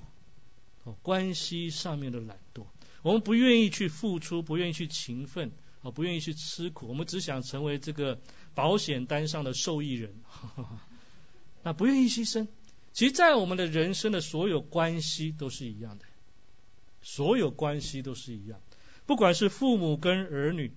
[0.85, 2.67] 哦，关系上面的懒惰，
[3.01, 8.21] 我们不愿意去付出，不愿意去勤奋，啊，不愿意去吃苦，我们只想成为这个。
[8.55, 10.15] 保险单上的受益人，
[11.61, 12.47] 那不愿意牺牲。
[12.93, 16.05] 其实，在我们的人生的所有关系都是一样的，
[17.01, 18.61] 所有关系都是一样。
[19.05, 20.73] 不管是父母跟儿女、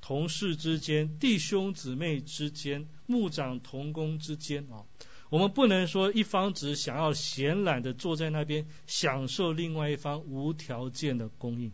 [0.00, 4.84] 同事之间、弟兄姊妹之间、牧长同工之间啊，
[5.30, 11.72] 我们不能说一方只想要闲懒的坐在那边享受另外一方无条件的供应。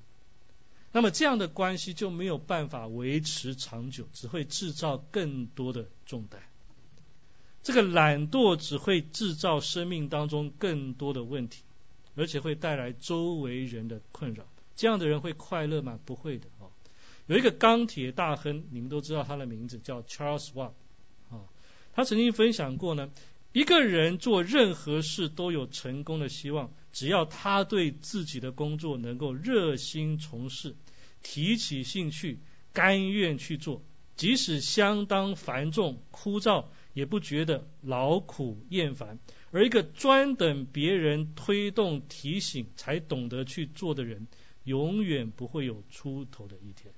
[0.90, 6.40] 那么这样的关系就没有办法维持长久，只会制造更多的重担。
[7.62, 11.62] 这个懒惰只会制造生命当中更多的问题，
[12.14, 14.44] 而且会带来周围人的困扰。
[14.76, 15.98] 这样的人会快乐吗？
[16.06, 16.70] 不会的哦。
[17.26, 20.72] 有一个钢铁大亨，你们都知道他的名字叫 Charles Wang，
[21.30, 21.44] 啊，
[21.92, 23.10] 他曾经分享过呢，
[23.52, 26.72] 一个人做任何事都有成功的希望。
[26.98, 30.74] 只要他对自己的工作能够热心从事，
[31.22, 32.40] 提起兴趣，
[32.72, 33.84] 甘愿去做，
[34.16, 39.20] 即使相当繁重枯燥，也不觉得劳苦厌烦。
[39.52, 44.26] 而一个专等别人推动提醒才懂得去做的人，
[44.64, 46.92] 永远不会有出头的一天。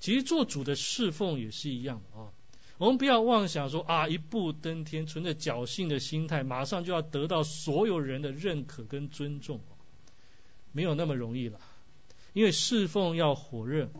[0.00, 2.34] 其实做主的侍奉也是一样啊。
[2.78, 9.60] 我们不要妄想说啊，一步登天，存着侥幸的心态，马上就要得到所有人的认可跟尊重，
[10.72, 11.58] 没有那么容易了。
[12.34, 13.90] 因为侍奉要火热，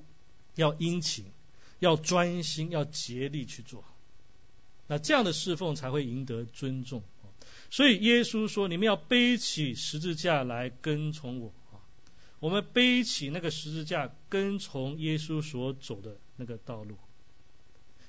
[0.56, 1.24] 要殷勤，
[1.78, 3.82] 要专心，要竭力去做，
[4.86, 7.02] 那这样的侍奉才会赢得尊重。
[7.70, 11.80] 所以耶稣说：“你们要背起十字架来跟从我啊！”
[12.38, 16.96] 我们背起那个十字架，跟从耶稣所走的那个道路。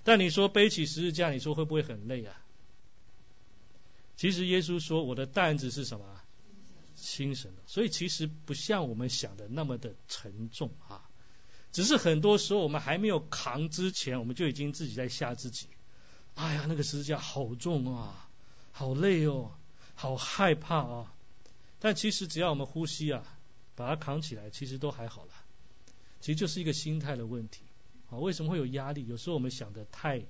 [0.08, 2.34] 但你说背起十字架，你说会不会很累啊？
[4.16, 6.06] 其实耶稣说我的担子是什么？
[6.96, 7.62] 轻省的。
[7.68, 11.04] 所以其实不像我们想的那么的沉重啊。
[11.74, 15.68] 只是很多时候我们还没有扛之前，我们就已经自己在吓自己。
[16.36, 18.30] 哎呀，那个十字架好重啊，
[18.72, 19.52] 好累哦，
[19.94, 21.14] 好害怕啊。
[21.80, 23.26] 但其实只要我们呼吸啊，
[23.76, 25.34] 把它扛起来，其实都还好了。
[26.22, 27.60] 其实就是一个心态的问题。
[28.10, 29.06] 啊，为什么会有压力？
[29.06, 30.26] 有时候我们想的太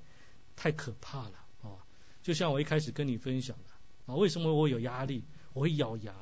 [0.55, 1.85] 太可怕了啊！
[2.23, 5.23] 就像我一开始跟你分享的啊，为什么我有压力？
[5.53, 6.13] 我会咬牙，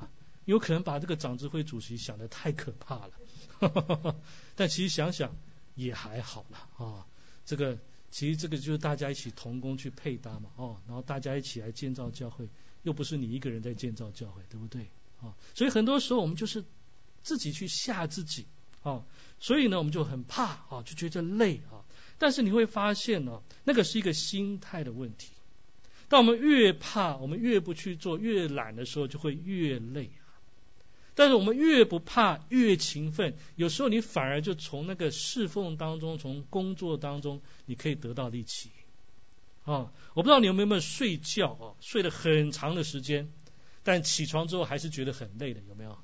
[0.45, 3.11] 有可能把这个长智会主席想的太可怕了。
[4.55, 5.35] 但其实想想
[5.75, 7.07] 也还好了啊。
[7.45, 7.79] 这个
[8.11, 12.49] 其实这个就是大家一起同工去配搭嘛哦，然后大家一起来建造教会，
[12.83, 14.89] 又不是你一个人在建造教会，对不对
[15.21, 15.35] 啊？
[15.53, 16.65] 所以很多时候我们就是
[17.23, 18.45] 自己去吓自己。
[18.85, 19.03] 啊，
[19.39, 21.81] 所以呢，我们就很怕啊，就觉得累啊。
[22.19, 25.31] 但是你会发现呢，那个是一个心态的问题。
[26.07, 30.29] 当我们越怕，我们越不去做，越懒的时候，就会越累啊。
[31.15, 38.69] 但是我们越不怕，越勤奋，有时候你反而就从那个侍奉当中，从工作当中，你可以得到力气
[39.63, 39.91] 啊。
[40.13, 43.31] 我不知道你有没有睡觉啊，睡了很长的时间，
[43.81, 45.97] 但起床之后还是觉得很累的，有没有？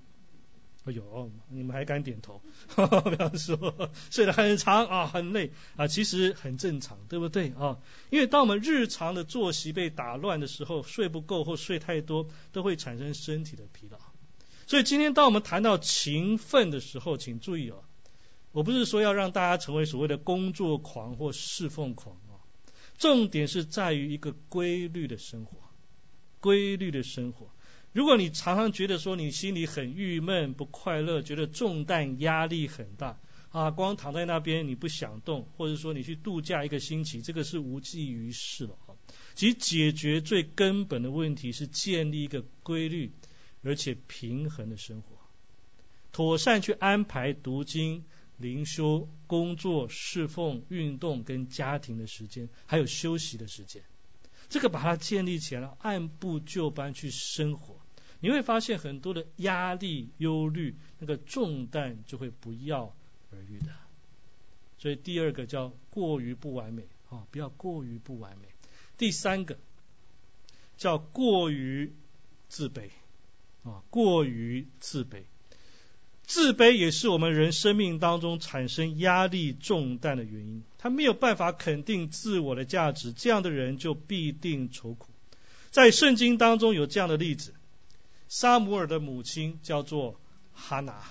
[0.83, 2.41] 哎呦，你们还敢点头？
[2.75, 7.77] 不要说睡得很长啊，很累啊，其实很正常，对不对啊？
[8.09, 13.99] 因为当我们日常的作息被打乱的时候，睡不够或睡太多，都会产生身体的疲劳。
[14.65, 17.83] 所以今天当我们谈到勤奋的时候，请注意哦，
[18.51, 22.41] 我不是说要让大家成为所谓的工作狂或侍奉狂啊，
[22.97, 25.57] 重点是在于一个规律的生活，
[26.39, 27.49] 规律的生活。
[27.93, 38.95] 如果你常常觉得说你心里很郁闷、不快乐，觉得重担压力很大啊，光躺在那边你不想动，或者说你去度假一个星期，这个是无济于事了啊。
[39.35, 43.11] 其实解决最根本的问题是建立一个规律
[43.61, 45.17] 而且平衡的生活，
[46.13, 48.05] 妥善去安排读经、
[48.37, 53.83] 灵修、工作、侍奉、运动跟家庭的时间，还有休息的时间，
[54.47, 57.80] 这个把它建立起来，按部就班去生活。
[58.21, 62.95] 你会发现很多的压力、忧虑，那个重担就会不药
[63.31, 63.65] 而愈的。
[64.77, 68.47] 所以第二个叫过于不完美啊，不要过于不完美。
[68.97, 69.57] 第三个
[70.77, 71.93] 叫过于
[72.47, 72.89] 自卑
[73.63, 75.23] 啊，过于自卑。
[76.23, 80.63] 自卑也是我们人生命当中产生压力重担的原因。
[80.77, 85.09] 他没有办法肯定自我的价值，这样的人就必定愁苦。
[85.71, 87.53] 在圣经当中有这样的例子。
[88.31, 90.17] 沙姆尔的母亲叫做
[90.53, 91.03] 哈拿，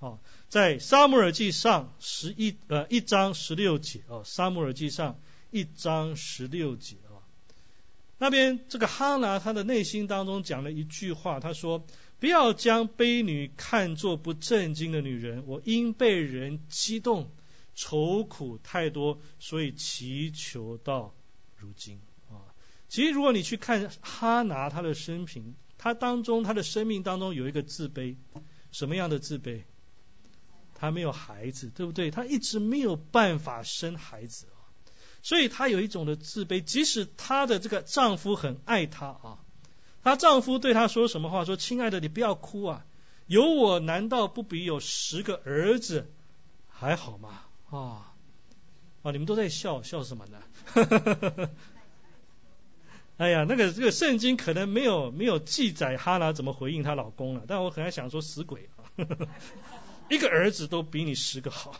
[0.00, 5.20] 哦，在沙姆尔记上十一呃一章十六节哦，沙姆尔记上
[5.52, 7.22] 一章十六节啊，
[8.18, 11.86] 那边这个哈拿他的内心当中讲了一句话，他说：
[12.18, 17.30] 不要将卑女看作不正经的女人，我因被人激动，
[17.76, 21.14] 愁苦太多，所以祈求到
[21.54, 22.42] 如今啊。
[22.88, 25.54] 其实如果你去看哈拿他的生平。
[25.78, 28.16] 他当中，他的生命当中有一个自卑，
[28.72, 29.62] 什么样的自卑？
[30.74, 32.10] 他没有孩子，对不对？
[32.10, 34.60] 他一直没有办法生孩子啊，
[35.22, 36.60] 所以他有一种的自卑。
[36.60, 39.38] 即使她的这个丈夫很爱她啊，
[40.02, 41.44] 她丈夫对她说什么话？
[41.44, 42.84] 说：“亲爱的，你不要哭啊，
[43.26, 46.10] 有我难道不比有十个儿子
[46.68, 48.12] 还好吗？”啊
[49.02, 49.10] 啊！
[49.12, 50.42] 你们都在笑笑什么呢？
[53.16, 58.84] 哎呀，那个这个圣经可能没有没有记载哈拿怎么回应她老公了，但我很爱想说死鬼啊，
[60.10, 61.74] 一个儿子都比你十个好，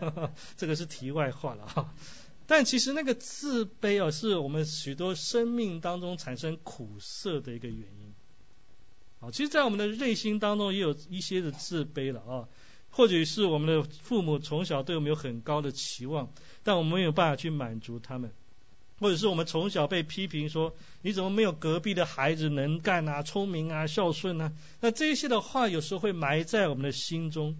[0.56, 1.92] 这个是题外话了哈。
[2.46, 8.14] 但其实那个自卑啊，是我们许多生命当中产生苦涩的一个原因。
[9.20, 12.48] 啊，其实，在我们的内心当中也有一些的自卑了啊，
[12.88, 18.32] 或许是我们的父母从小对我们有很高的期望，但我们没有办法去满足他们。
[19.00, 24.52] 或者是我们从小被批评说你怎么没有隔壁的孩子能干啊、聪明啊、孝顺啊？
[24.80, 27.56] 那这些的话有时候会埋在我们的心中。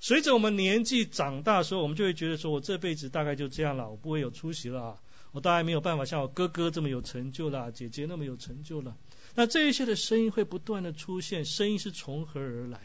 [0.00, 4.96] 随着我们年纪长大时候，我们就会觉得说我这辈子大概就这样了，我不会有出息了啊，
[5.30, 8.96] 我大概没有办法像我哥哥这么有成就了，姐姐那么有成就了。
[9.36, 12.80] 那这一些的声音会不断的出现，声音是从何而来？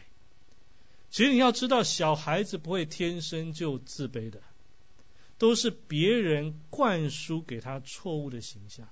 [1.10, 4.40] 其实你要知道，小孩子不会天生就自卑的，
[5.38, 8.88] 都是别人灌输给他错误的形象，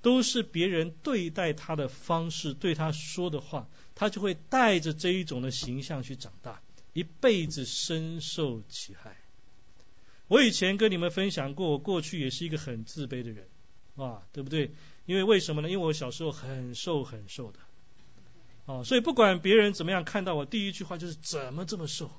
[0.00, 9.16] 都是别人对待他的方式，对他说的话，他就会带着这一种的形象去长大，一辈子深受其害。
[10.28, 13.48] 我以前跟你们分享过，我过去也是一个很自卑的人，
[13.96, 14.72] 啊，对不对？
[15.04, 15.70] 因为为什么呢？
[15.70, 17.58] 因为我小时候很瘦很瘦的，
[18.64, 22.10] 哦，所以不管别人怎么样看到我，第一句话就是怎么这么瘦，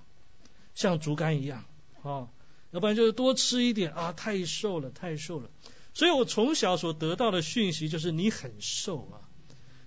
[0.74, 1.66] 像竹竿一样，
[2.02, 2.30] 啊，
[2.78, 5.50] 要不然就是多吃一点啊，太瘦了，太瘦了。
[5.96, 9.26] 所以我从小所得到的讯息就是你很瘦啊，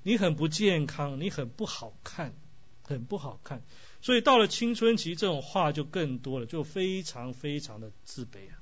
[0.03, 2.35] 你很不健康，你很不好看，
[2.83, 3.63] 很不好看。
[4.03, 8.59] 所以到了青春期，这种话就更多了，就非常非常的自卑啊。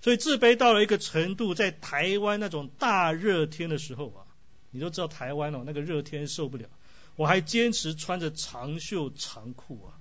[0.00, 4.24] 所以自卑到了一个程度，在台湾那种大热天的时候啊，
[4.70, 6.70] 你都知道台湾哦，那个热天受不了，
[7.16, 10.00] 我还坚持穿着长袖长裤啊，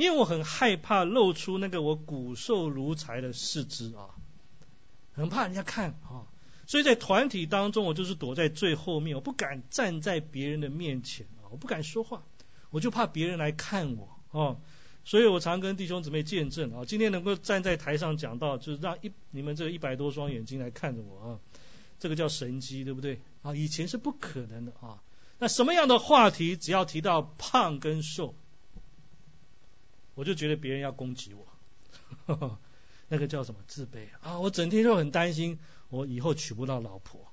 [0.00, 4.16] 因为我很害怕露出那个我骨瘦如柴的四肢啊，
[5.12, 6.24] 很怕人家看啊，
[6.66, 12.22] 所以在团体当中，我就是躲在最后面，我不敢站在别人的面前啊，我不敢说话，
[12.70, 14.08] 我就怕别人来看我
[14.40, 14.56] 啊。
[15.04, 21.38] 所以我常跟弟兄姊妹见证啊，今天能够站在台上讲到，就是让一你们这一百多双眼睛来看着我啊，
[21.98, 23.20] 这个叫神机，对不对？
[23.42, 25.02] 啊，以前是不可能的啊。
[25.38, 28.34] 那什么样的话题，只要提到胖跟瘦，
[30.20, 32.58] 我就觉得别人要攻击我，
[33.08, 34.38] 那个叫什么自卑啊？
[34.38, 37.32] 我整天就很担心，我以后娶不到老婆，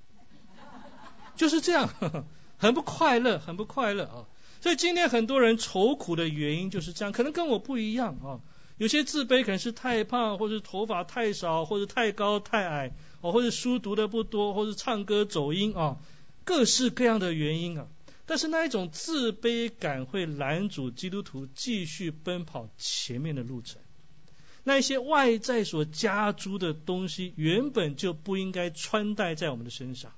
[1.36, 1.90] 就是这样，
[2.56, 4.26] 很不快乐，很不快乐啊。
[4.62, 8.40] 所以今天很多人愁苦的原因就是这样，可能跟我不一样啊。
[8.78, 15.98] 有些自卑可能是太胖，或者头发太少，或者太高太矮，或者书读的不多，或者唱歌走音啊，
[16.46, 17.88] 各式各样的原因啊。
[18.28, 23.82] 但是那一种自卑感会拦阻基督徒继续奔跑前面的路程。
[24.64, 30.14] 那些外在所加诸的东西，原本就不应该穿戴在我们的身上。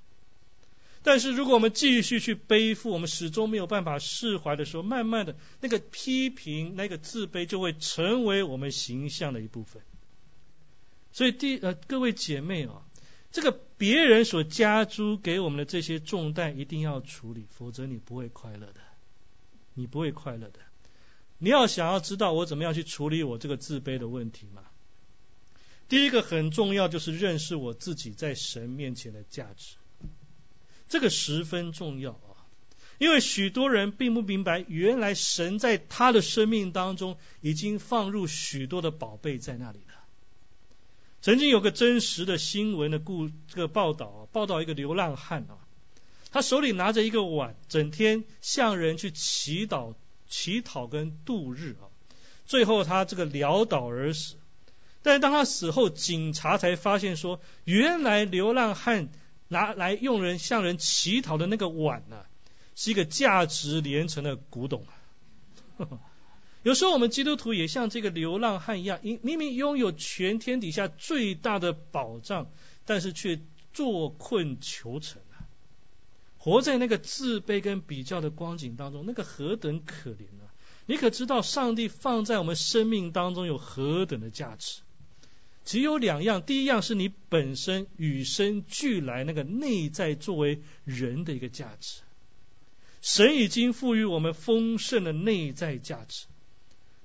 [1.03, 9.83] 但是如果我们继续去背负，我们始终没有办法释怀的时候，慢慢的那个批评、那个自卑就会成为我们形象的一部分。
[11.11, 12.81] 所以第呃各位姐妹啊，
[13.31, 18.81] 这个别人所加诸给我们的这些重担一定要处理，否则你不会快乐的，
[19.75, 20.59] 你不会快乐的。
[21.37, 24.63] 你要想要知道我怎么样去处理我这个自卑的问题嘛？
[25.87, 29.75] 第一个很重要就是认识我自己在神面前的价值。
[30.87, 32.49] 这个十分重要啊，
[32.97, 39.79] 因为许多人并不明白，原来神在他的生命当中已经放入许多的宝贝在那里。
[41.21, 45.57] 曾经有个真实的新闻的故这个报道，报道一个流浪汉啊，
[46.31, 49.95] 他手里拿着一个碗，整天向人去祈祷、
[50.27, 51.87] 乞讨跟度日啊，
[52.45, 54.35] 最后他这个潦倒而死。
[55.01, 59.09] 但是当他死后，警察才发现说，原来流浪汉。
[59.51, 62.23] 拿来用人向人乞讨的那个碗呢，
[62.75, 64.85] 是一个价值连城的古董。
[66.69, 72.51] 有时候我们基督徒也像这个流浪汉一样，明明拥有全天底下最大的保障，
[72.85, 73.41] 但是却
[73.73, 75.49] 坐困求成啊！
[76.37, 80.53] 活在那个自卑跟比较的光景当中，那个何等可怜啊！
[80.85, 84.81] 你可知道上帝放在我们生命当中有何等的价值？
[85.65, 92.01] 只有两样，第一样是你本身与生俱来那个内在作为人的一个价值，
[93.01, 96.27] 神已经赋予我们丰盛的内在价值。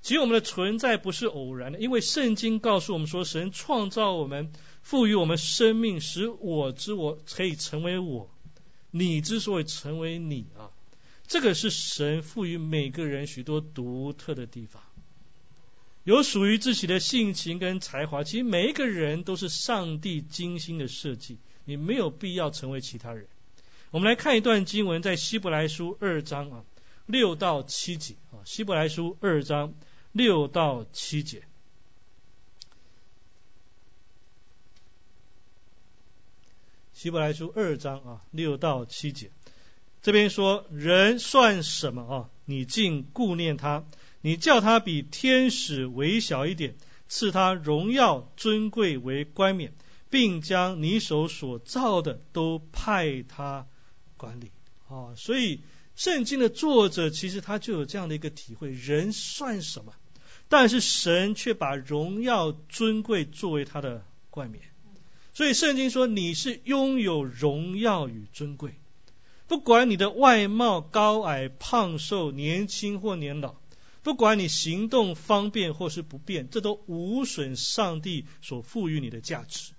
[0.04, 8.30] 其实我们的存在不是偶然的，因为圣经告诉我们说，神创造我们，赋予我们生命，使我之我可以成为我，
[8.90, 10.68] 你之所以成为你啊，
[11.26, 14.82] 这个是神赋予每个人许多独特的地方。
[16.02, 23.26] 有属于自己的性情跟才华，其实每一个人都是上帝精心的设计，你没有必要成为其他人。
[23.90, 26.64] 我们来看一段经文，在希伯来书二章啊
[27.06, 29.72] 六到七节啊，希伯来书二章
[30.14, 31.42] 六到七节。
[36.92, 39.32] 希伯来书二章啊六到七节，
[40.02, 42.30] 这边说人算什么啊？
[42.44, 43.84] 你竟顾念他？
[44.20, 46.76] 你叫他比天使微小一点，
[47.08, 49.74] 赐他荣耀尊贵为冠冕，
[50.10, 53.66] 并将你手所造的都派他
[54.16, 54.52] 管理。
[54.86, 55.64] 啊，所以
[55.96, 59.92] 圣经的作者其实他就有这样的一个体会：人算什么？
[60.48, 64.62] 但是神却把荣耀尊贵作为他的冠冕。
[65.32, 68.74] 所以圣经说你是拥有荣耀与尊贵，
[69.48, 73.56] 不管你的外貌高矮、胖瘦、年轻或年老，
[74.02, 79.72] 不管你行动方便或是不便，这都无损上帝所赋予你的价值。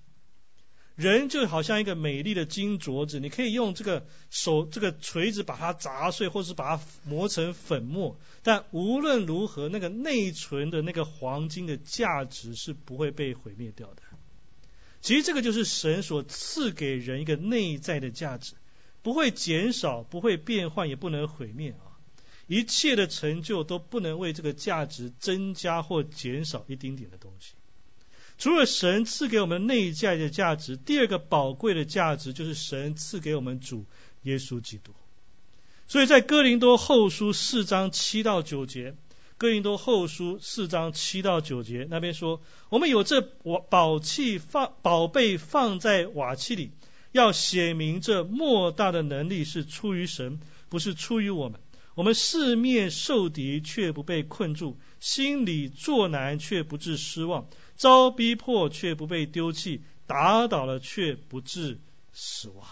[0.95, 14.01] 人就好像一个美丽的金镯子，你可以用这个手这个锤子把它砸碎，或是把它磨成粉末，但无论如何，那个内存的那个黄金的价值是不会被毁灭掉的。
[15.01, 18.53] 其实这个就是神所赐给人一个内在的价值，
[19.03, 21.99] 不会减少，不会变换，也不能毁灭啊！
[22.47, 27.55] 一切的成就都不能为这个价值增加或减少一丁点的东西。
[28.37, 33.85] 除了神赐给我们内在的价值，第二个宝贵的价值就是神赐给我们主
[34.23, 34.91] 耶稣基督。
[35.87, 38.95] 所以在哥林多后书四章七到九节。
[39.37, 43.19] 哥林多后书四章七到九节那边说，我们有这
[43.69, 46.71] 宝器放宝贝放在瓦器里，
[47.11, 51.59] 要显明这莫大的能力是出于神，不是出于我们。
[51.95, 61.79] 我们四面受敌却不被困住，心里作难却不致失望，遭逼迫却不被丢弃，打倒了却不致
[62.13, 62.65] 死亡。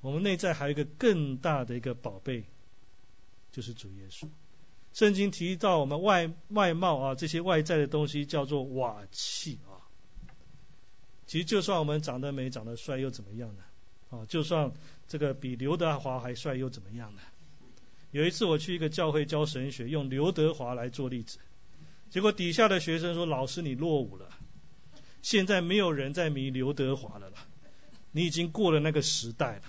[0.00, 2.44] 我们内在还有一个更大的一个宝贝，
[3.52, 4.28] 就是主耶稣。
[4.92, 9.78] 圣经提到我们外外貌啊，这些外在的东西叫做瓦器啊。
[11.26, 13.62] 其实就算我们长得美、长得帅又怎么样呢？
[14.10, 14.72] 啊，就算
[15.06, 17.20] 这个比刘德华还帅又怎么样呢？
[18.10, 21.38] 有一次我去一个教会教神学，用刘德华来做例子，
[22.10, 24.28] 结果底下的学生说：“老师你落伍了，
[25.22, 27.36] 现在没有人在迷刘德华了啦，
[28.12, 29.62] 你已经过了那个时代了。”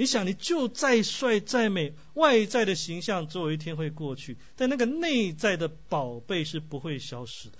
[0.00, 7.58] 你想，你就再帅再美，外在的形象总有一天会过去，但那个内在的宝贝是不会消失的。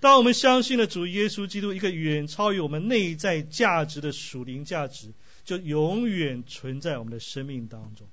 [0.00, 5.14] 当我们相信了主耶稣基督，一个远超于我们内在价值的属灵价值，
[5.46, 8.06] 就永远存在我们的生命当中。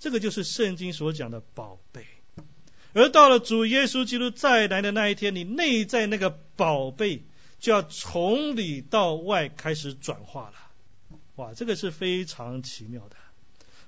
[0.00, 2.04] 这个就是圣经所讲的宝贝。
[2.96, 7.26] 而到了主耶稣基督再来的那一天，你内在那个宝贝
[7.58, 11.18] 就要从里到外开始转化了。
[11.34, 13.16] 哇，这个是非常奇妙的。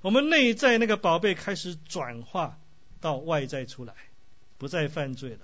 [0.01, 2.59] 我们内在那个宝贝开始转化
[3.01, 3.95] 到外在出来，
[4.59, 5.39] 不再犯罪了，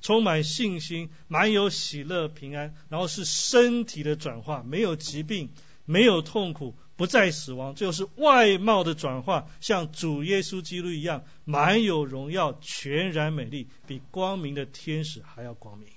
[0.00, 5.50] 充满信心，满有喜乐平安，然后是身体的转化，没有疾病，
[5.84, 15.88] 没有痛苦，不再死亡，就是外貌的转化，像主耶稣基督一样，满有荣耀，全然美丽，比光明的天使还要光明。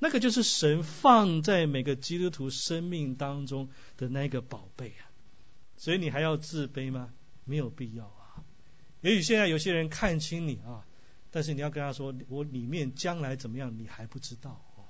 [0.00, 5.06] 那个就是神放在每个基督徒生命当中的那个宝贝啊，
[5.76, 7.14] 所以你还要自卑吗？
[7.44, 8.42] 没有必要啊。
[9.02, 10.84] 也许现在有些人看清你啊，
[11.30, 14.82] 但是你要跟他说，我里面将来怎么样，你还不知道哦。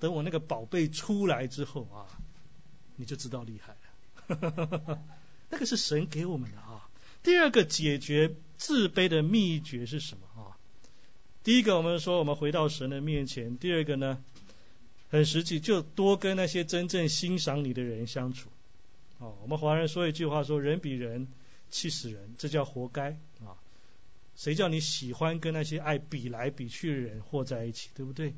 [0.00, 2.08] 等我那个宝贝出来之后啊，
[2.96, 3.76] 你就知道厉害。
[5.50, 6.88] 那个是神给我们的啊。
[7.22, 10.58] 第二个解决自卑的秘诀是什么啊？
[11.44, 14.22] 第一个，我们说我们回到神的面前；第二个呢，
[15.08, 18.48] 很实际，就多跟那些真正欣赏你的人相处。
[19.18, 21.28] 哦，我们华人说一句话，说人比人
[21.70, 23.10] 气死人，这叫活该
[23.40, 23.54] 啊！
[24.34, 28.34] 谁叫你喜欢跟那些爱比来比去的人和在一起，对不对？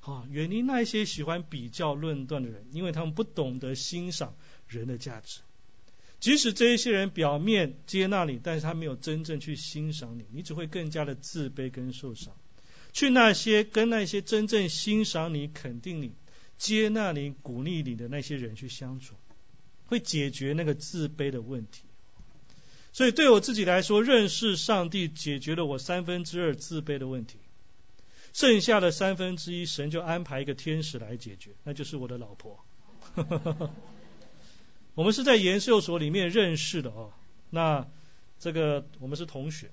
[0.00, 4.34] 啊，远离那些喜欢比较论断的人，因为他们不懂得欣赏
[4.68, 5.40] 人的价值。
[6.18, 12.34] 即使这一些人表面接纳你，但是他没有真正去欣赏你，你只会更加的自卑跟受伤。
[12.92, 16.12] 去那些跟那些真正欣赏你、肯定你、
[16.56, 19.14] 接纳你、鼓励你的那些人去相处，
[19.84, 21.82] 会解决那个自卑的问题。
[22.92, 27.36] 所以对我自己来说，认识上帝解决了我三分之二自卑的问题，
[28.32, 32.64] 剩下的三分之一，神就安排一个天使来解决，那就是我的老婆。
[34.96, 37.12] 我们是在研究所里面认识的哦，
[37.50, 37.86] 那
[38.40, 39.70] 这个我们是同学。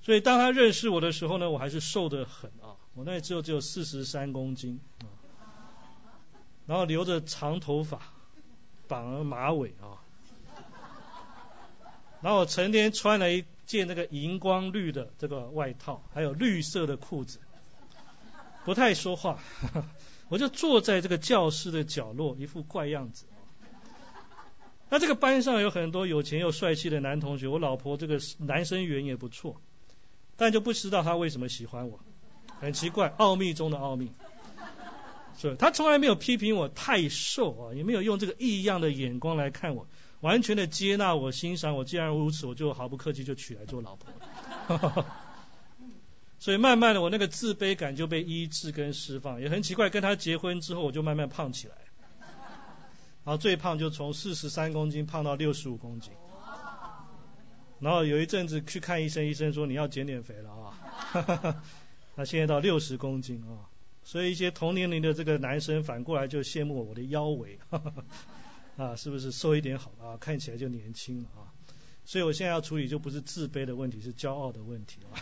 [0.00, 4.80] 所以当他认识我的时候呢，我还是瘦得很啊，我那时候只有四十三公斤。
[5.00, 5.10] 啊，
[6.66, 8.00] 然后留着长头发，
[8.86, 9.98] 绑了马尾啊，
[12.22, 17.40] 然后我成天穿了一件那个荧光绿的这个外套，还有绿色的裤子，
[18.64, 19.40] 不太说话，
[20.30, 23.26] 我就坐在这个教室的角落，一副怪样子。
[24.90, 29.60] 那这个班上有很多有钱又帅气的男同学，我老婆这个男生缘也不错。
[30.36, 32.00] 但就不知道他为什么喜欢我，
[32.60, 34.10] 很奇怪，奥秘中的奥秘。
[35.38, 39.86] 是他从来没有批评我太瘦啊，也没有用这个异样的眼光来看我，
[40.20, 41.84] 完全的接纳我、欣赏我。
[41.84, 45.04] 既然如此，我就毫不客气就娶来做老婆。
[46.38, 49.40] 所以慢慢的，我那个自卑感就被医治跟释放。
[49.42, 51.74] 也很奇怪，跟他结婚之后，我就慢慢胖起来，
[53.24, 56.12] 然后最胖就从四十三公斤胖到六十五公斤。
[57.78, 61.62] 然后有一阵子去看医生，医生说你要减点肥了啊。
[62.14, 63.70] 那现在到六十公斤啊，
[64.04, 67.58] 所以一些同年龄的这个男生反过来就羡慕我的腰围，
[68.76, 70.18] 啊，是不是瘦一点好啊？
[70.18, 71.48] 看起来就年轻了啊。
[72.04, 75.16] 所以我现在要处理就不是自卑的问题，是骄傲的问题啊。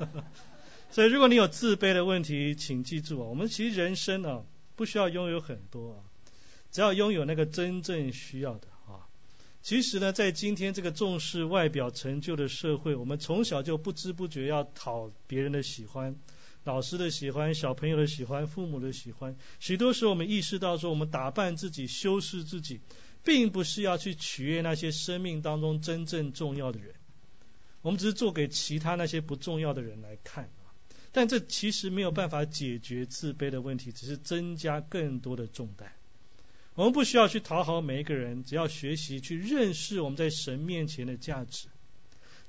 [0.90, 4.42] 所以如果你有自卑的问题，请记住啊，我们其实人生啊
[4.76, 6.04] 不需要拥有很多啊，
[6.72, 9.06] 只要拥有那个真正需要的啊。
[9.62, 16.16] 其实呢，在今天这个重视外表成就的社会，我们从小就不知不觉要讨别人的喜欢，
[16.64, 19.36] 老师的喜欢，小朋友的喜欢，父母的喜欢。
[19.60, 22.80] 许多时候，我们意识到说，我们打扮自己、修饰自己，
[23.22, 26.94] 并不是要去取悦那些生命当中真正重要的人，
[27.82, 30.50] 我们只是做给其他那些不重要的人来看。
[31.12, 35.92] 但这其实没有办法解决自卑的问题，只是增加更多的重担。
[36.74, 41.68] 我们不需要去讨好每一个人，只要学习去认识我们在神面前的价值，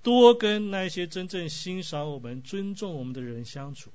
[0.01, 3.91] 多跟那些真正欣赏我们、尊重我们的人相处，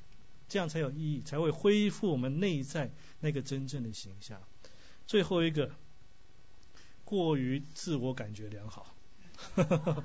[0.46, 4.42] 这样才有意义，才会恢复我们内在那个真正的形象。
[5.06, 5.70] 最后一个，
[7.06, 8.94] 过于自我感觉良好，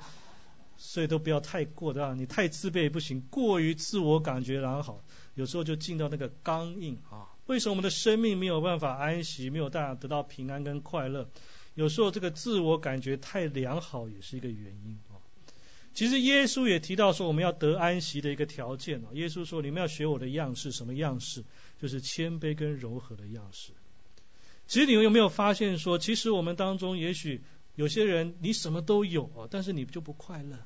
[0.77, 2.13] 所以都不要太过，的啊？
[2.13, 5.03] 你太自卑不行，过于自我感觉良好，
[5.35, 7.27] 有时候就进到那个刚硬啊。
[7.45, 11.29] 为什么我们的生命没有办法安息，没有办法得到平安跟快乐？
[11.75, 15.19] 有时候这个自我感觉太良好也是一个原因啊。
[15.93, 19.09] 其实耶稣也提到说，我们要得安息的一个条件啊。
[19.13, 21.43] 耶稣说，你们要学我的样式，什么样式？
[21.81, 23.73] 就是谦卑跟柔和的样式。
[24.67, 27.43] 其实你们有没有发现说，其实我们当中也许
[27.75, 30.57] 有些人你什么都有啊，但是你就不快乐。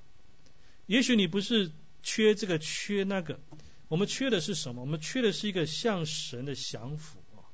[0.86, 1.72] 也许你不是
[2.04, 3.40] 缺这个缺那个。
[3.90, 4.82] 我们缺的是什么？
[4.82, 7.48] 我们缺的是一个向神的降服啊！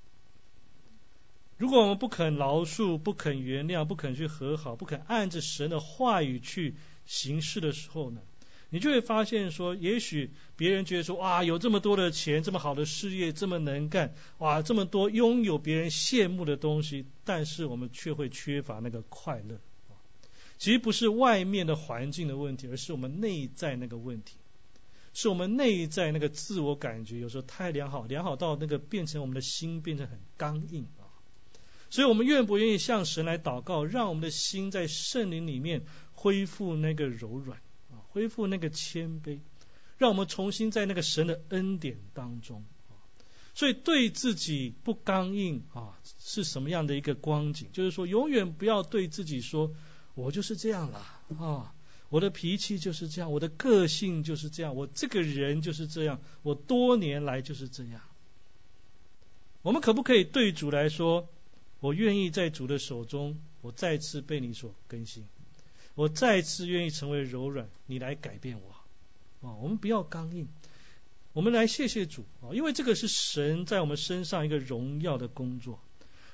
[1.57, 6.75] 如果我们不肯饶恕、不肯原谅、不肯去和好、不肯按着神的话语去
[7.05, 8.21] 行事的时候呢，
[8.69, 19.59] 你就会发现说，也许别人觉得说，哇，有这么多的钱，这么好的事业，这么能干，哇，这么多拥有别人羡慕的东西，但是我们却会缺乏那个快乐。
[20.57, 24.38] 其实不是外面的环境的问题，而是我们内在那个问题。
[25.14, 31.05] 是我们内在那个自我感觉有时候太良好，良好到那个变成我们的心变成很刚硬啊。
[31.89, 37.59] 所以我们愿不愿意向神来祷告，让我们的心在圣灵里面恢复那个柔软
[37.91, 39.41] 啊，恢复那个谦卑，
[39.99, 42.97] 让我们重新在那个神的恩典当中啊。
[43.53, 47.70] 所以对自己不刚硬啊，是什么样的一个光景？
[47.72, 49.72] 就是说，永远不要对自己说，
[50.16, 50.97] 我就是这样了
[51.38, 51.76] 啊。
[52.14, 58.01] 我的脾气就是这样，我的个性就是这样，我这个人就是这样，我多年来就是这样。
[59.64, 61.28] 我们可不可以对主来说，
[61.80, 65.26] 我愿意在主的手中，我再次被你所更新，
[65.95, 69.55] 我再次愿意成为柔软，你来改变我啊！
[69.55, 70.47] 我们不要刚硬，
[71.32, 75.80] 我们来谢谢主啊，因为这个是神在我们身上一个荣耀的工作。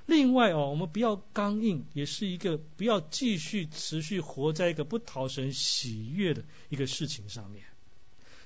[0.09, 7.63] 另外哦，我们不要刚硬，也是一个不要继续持续活在一个不讨神喜悦的一个事情上面。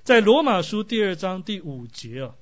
[0.04, 2.36] 在罗马书第二章第五节啊，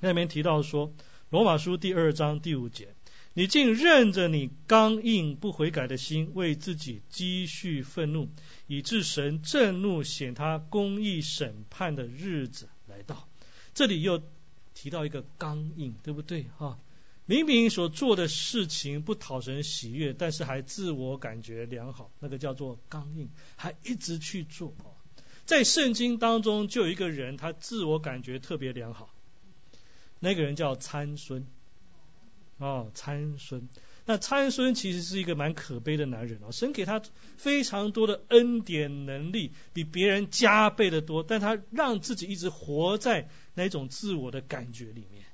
[0.00, 0.94] 那边提到说，
[1.28, 2.94] 罗马书第二章第五节，
[3.32, 8.28] 你竟任着你刚硬不悔改的心，为自己积蓄愤怒，
[8.68, 13.28] 以致神震怒显他公义审判的日子来到。
[13.74, 14.22] 这里又
[14.74, 16.78] 提到一个刚硬，对不对哈？
[17.26, 24.74] 明明所做的事情不讨神喜悦，但是还自我感觉良好，那个叫做刚硬，还一直去做。
[25.46, 29.14] 在圣经当中，就有一个人，他自我感觉特别良好，
[30.18, 31.46] 那个人叫参孙。
[32.58, 33.68] 哦，参孙。
[34.06, 37.02] 那参孙其实是一个蛮可悲的男人哦，神给他
[37.38, 45.24] 非常多的恩典能力，比别人加倍的多，但他让自己一直活在那种自我的感觉里面。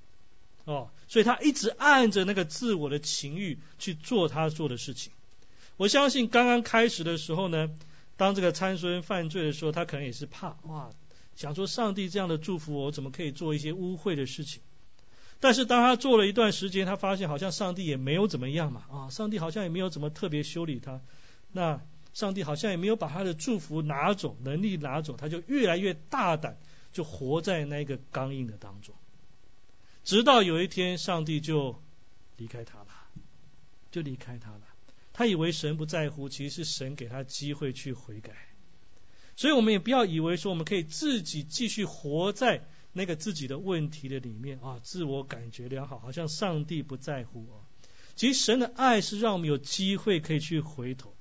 [0.64, 5.12] 哦，所以他一直按着那个自我的情欲去做他做的事情。
[5.76, 7.70] 我相信刚刚开始的时候呢，
[8.16, 10.90] 当这个参孙犯罪的时候，他可能也是怕哇，
[11.36, 14.61] 想说上帝这样的祝福我，怎么可以做一些污秽的事情？
[15.40, 21.00] 但是当他做了一段时间，他发现好像上帝也没有怎么样嘛，啊，上帝好像也没有怎么特别修理他，
[21.50, 21.80] 那
[22.12, 26.58] 上帝好像也没有把他的祝福拿走，能力拿走，他就越来越大胆，
[26.92, 28.94] 就活在那个刚硬的当中。
[30.11, 31.80] 直到有一天，上帝就
[32.36, 32.88] 离开他了，
[33.92, 34.62] 就离开他了。
[35.12, 38.32] 他以为神不在乎，其实是神给他机会去悔改。
[39.36, 47.62] 所以我们也不要以为说我们可以自己继续活在那个自己的问题的里面啊，自我感觉良好，好像上帝不在乎啊。
[48.16, 51.14] 其实神的爱是让我们有机会可以去回头。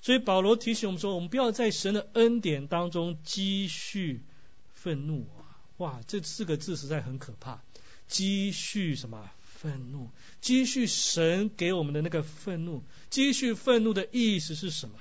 [0.00, 4.24] 所以保罗提醒我们说，我们不要在神的恩典当中积蓄
[4.72, 5.60] 愤怒啊！
[5.76, 7.62] 哇，这四个字实在很可怕，
[8.08, 9.30] 积蓄什么？
[9.56, 14.98] 愤怒，积蓄神给我们的那个愤怒，积蓄愤怒的意思是什么？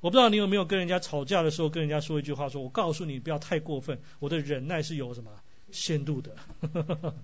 [0.00, 5.30] 我不知道你有没有跟人家吵架的时候，跟人家说一句话，说我告诉你不要太过分，我的忍耐是有什么
[5.70, 6.36] 限度的。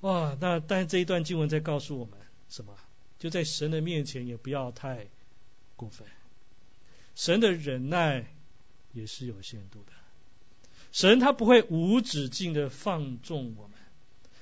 [0.00, 2.74] 哇，那但这一段经文在告诉我们什么？
[3.18, 5.08] 就在神的面前也不要太
[5.74, 6.06] 过分，
[7.16, 8.32] 神的忍耐
[8.92, 9.92] 也是有限度的，
[10.92, 13.78] 神他不会无止境的放纵我们。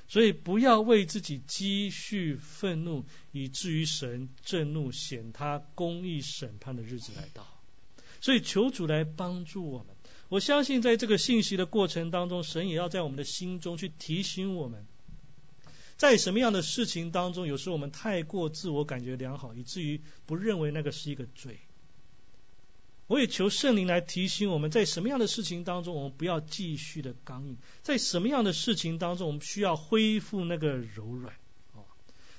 [0.08, 7.44] 所以不要为自己积蓄愤怒，以至于神震怒显他公义审判的日子来到。
[8.20, 9.88] 所以求主来帮助我们。
[10.28, 14.86] 我相信在这个信息的过程当中，神也要在我们的心中去提醒我们，
[15.96, 21.58] 在什么样的事情当中，有时候我们太过自我感觉良好，以至于不认为那个是一个罪。
[23.08, 31.34] 我也求圣灵来提醒我们，在什么样的事情当中，我们不要继续的刚硬；在什么样的事情当中，我们需要恢复那个柔软。
[31.72, 31.84] 哦，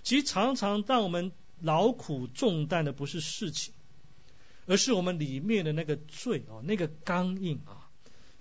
[0.04, 3.74] 其实常常让我们劳苦重担的不是事情，
[4.66, 7.88] 而是我们里面的那个罪哦，那个刚硬啊。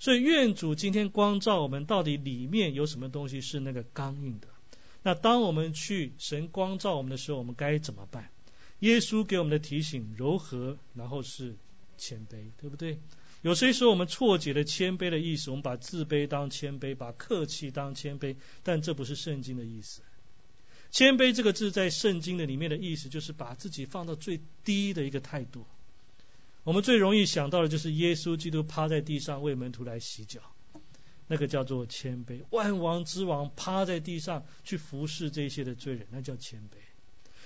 [0.01, 4.49] 所以愿主今天光照我们，到底里面有什么东西是那个刚硬的？
[5.05, 8.33] 那当我们去神光照我们的时候，我们该怎么办？
[8.81, 11.55] 耶稣给我们的提醒：柔和，然后是。
[11.97, 12.99] 谦卑，对不对？
[13.43, 20.03] 有些时候我们错解了谦卑的意思，我们把自卑当谦卑，把客气当谦卑，但这不是圣经的意思。
[20.91, 25.67] 谦卑这个字在圣经的里面的意思，就是把自己放到最低的一个态度。
[26.65, 30.41] 我们最容易想到的就是耶稣基督趴在地上为门徒来洗脚，
[31.29, 32.43] 那个叫做谦卑。
[32.51, 36.79] 万王之王趴在地上去服侍这些的罪人，那叫谦卑。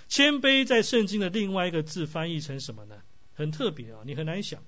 [0.08, 3.02] 谦卑在圣经的另外一个字翻译成什么呢？
[3.34, 4.62] 很特别啊，你很难想，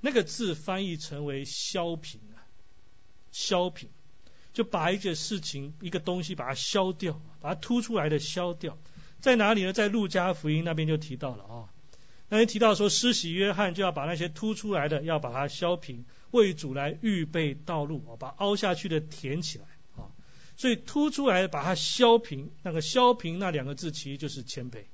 [0.00, 2.42] 那个字翻译成为削平啊，
[3.30, 3.88] 削平，
[4.52, 8.78] 就把一件事情、一个东西把它削掉，把它凸出来的削掉，
[9.20, 9.72] 在哪里呢？
[9.72, 11.72] 在路加福音那边就提到了啊，
[12.28, 20.10] 那边提到说，施洗约翰就要把那些凸出来的要把它削平，为主来预备道路，把凹下去的填起来啊，
[20.56, 24.84] 所以凸出来把它削平，那个削平那两个字其实就是谦卑，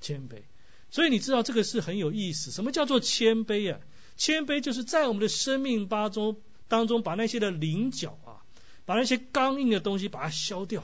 [0.00, 0.42] 谦卑。
[0.90, 2.50] 所以你知道这个是很有意思。
[2.50, 3.80] 什么叫做谦卑啊？
[4.16, 8.40] 谦卑就是在我们的生命八中当中，把那些的棱角啊，
[8.84, 10.82] 把那些刚硬的东西把它削掉，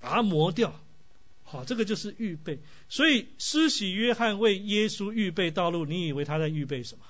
[0.00, 0.78] 把它磨掉。
[1.44, 2.60] 好，这个就是预备。
[2.90, 7.04] 所以施洗约翰为耶稣预备道路，你以为他在预备什么？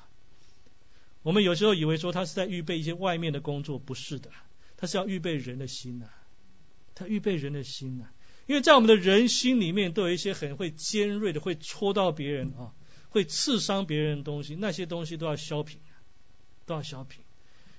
[1.23, 4.31] 我们有时候以为说他是在预备一些外面的工作，不是的，
[4.77, 6.07] 他是要预备人的心呐，
[6.95, 8.05] 他预备人的心呐。
[8.49, 12.73] 因为在我们的人心里面，都有一些很会尖锐的，会戳到别人啊，
[13.11, 15.81] 会刺伤别人的东西，那些东西都要削平，
[16.65, 17.23] 都要削平。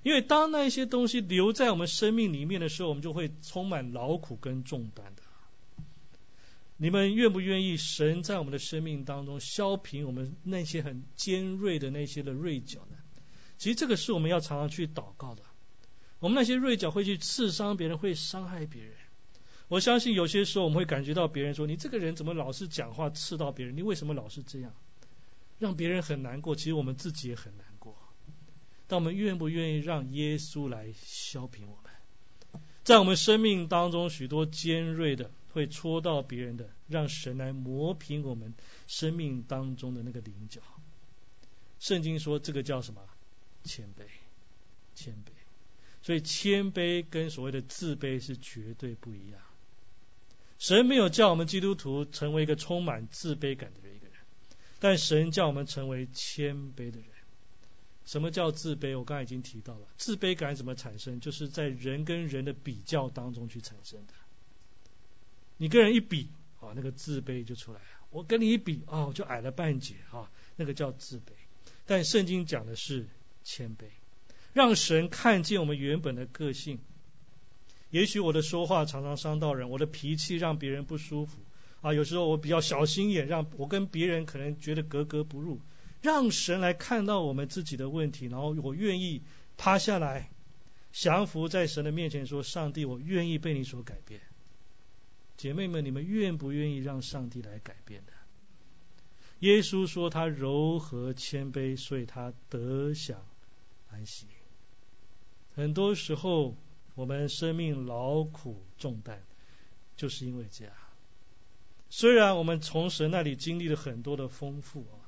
[0.03, 5.23] 因为当那些东西留在我们生命里面的时候，我们就会充满劳苦跟重担的。
[6.77, 12.97] 你们愿不愿意神在我们的生命当中削平我们那些很尖锐的那些的锐角呢？
[13.57, 15.41] 其实这个是我们要常常去祷告的。
[16.19, 18.93] 我们那些锐角会去刺伤别人，会伤害别人。
[19.69, 23.77] 我相信有些时候我们会感觉到别人说你这个人怎么老是讲话刺到别人？
[23.77, 24.73] 你为什么老是这样，
[25.59, 26.55] 让别人很难过？
[26.55, 27.95] 其实我们自己也很难过。
[28.87, 32.61] 但我们愿不愿意让耶稣来削平我们？
[32.83, 38.55] 在我们生命当中许多尖锐的会戳到别人的，让神来磨平我们
[38.87, 40.61] 生命当中的那个棱角。
[41.79, 43.01] 圣经说这个叫什么？
[43.63, 44.07] 谦卑，
[44.95, 45.29] 谦卑。
[46.01, 49.39] 所以谦卑跟所谓的自卑是绝对不一样。
[50.59, 54.15] 神没有叫我们基督徒成为一个充满自卑感的一个人，
[54.79, 57.07] 但神叫我们成为谦卑的人。
[58.05, 58.97] 什么叫自卑？
[58.97, 61.21] 我刚才已经提到了，自卑感怎么产生？
[61.21, 64.13] 就是在人跟人的比较当中去产生的。
[65.57, 66.27] 你跟人一比
[66.59, 67.85] 啊，那个自卑就出来了。
[68.09, 71.31] 我跟你一比啊，我就矮了半截啊，那个叫自卑。
[71.85, 73.07] 但圣经讲的是
[73.43, 73.85] 谦卑，
[74.51, 76.79] 让神看见我们原本的个性。
[77.89, 81.39] 也许我的说话常常伤到人，我的脾气让别人不舒服
[81.81, 81.93] 啊。
[81.93, 85.59] 有时候我比较小心眼，让我跟别人可能觉得格格不入。
[86.01, 89.21] 让神来看到我们自己的问题，然后我愿意
[89.57, 90.29] 趴下来，
[90.93, 94.21] 降服在神的面前，说：“上帝，我愿意被你所改变。”
[95.35, 98.13] 姐妹们，你们愿不愿意让上帝来改变的？
[99.39, 103.25] 耶稣说他柔和谦卑，所以他得享
[103.91, 104.25] 安息。
[105.55, 106.55] 很多时候，
[106.99, 109.23] 我们生命劳苦重担，
[109.95, 110.73] 就是因为这样。
[111.89, 115.07] 虽然我们从神那里经历了很多的丰富啊，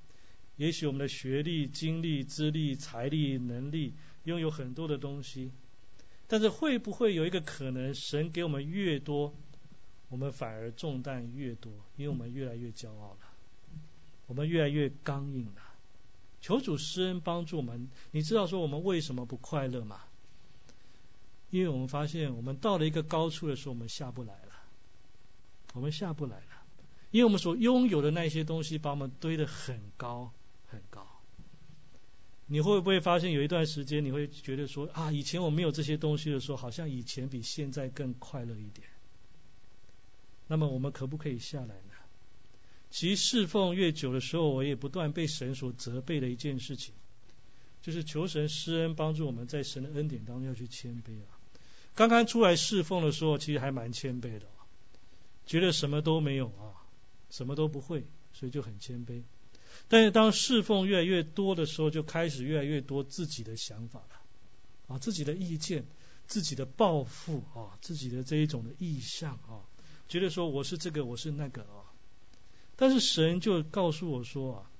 [0.56, 5.52] 也许我们的学历、经历、资历、财力、能力，拥有很多的东西，
[6.28, 9.36] 但是会不会有一个可能，神给我们越多，
[10.08, 13.28] 我们反而重担越多，因为我们越来越骄傲了。
[14.28, 15.62] 我们越来越刚硬了，
[16.40, 17.90] 求主施恩帮助我们。
[18.12, 20.00] 你知道说我们为什么不快乐吗？
[21.52, 24.52] 因为我们发现我们到了一个高处的时候，我们下不来了。
[25.74, 26.64] 我们下不来了，
[27.12, 30.34] 因为我们所拥有的那些东西把我们堆得很高
[30.68, 31.08] 很高。
[32.48, 38.88] 你会不会发现有一段时间你会觉得说啊，以前我没有这些东西的时候，好像以前比现在更快乐一点。
[40.48, 41.94] 那么我们可不可以下来呢？
[42.90, 46.94] 其实侍奉越久的时候，我也不断被神所责备的一件事情，
[47.82, 51.40] 就是求神施恩帮助我们在神的恩典当中要去谦卑啊。
[51.96, 54.48] 刚刚出来侍奉的时候，其实还蛮谦卑的，
[55.46, 56.80] 觉得什么都没有啊，
[57.30, 59.24] 什么都不会，所以就很谦卑。
[59.88, 65.86] 但是当侍奉越来越多的时候，就开始越来越多自己的想法了啊，自己的意见、
[66.28, 69.64] 自己的抱负啊、自己的这一种的意向啊，
[70.08, 71.92] 觉得说我是这个，我是那个啊。
[72.76, 74.72] 但是神就告诉我说啊，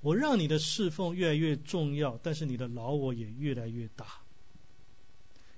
[0.00, 4.06] 我让你的侍奉越来越重要，但是你的老我也越来越大，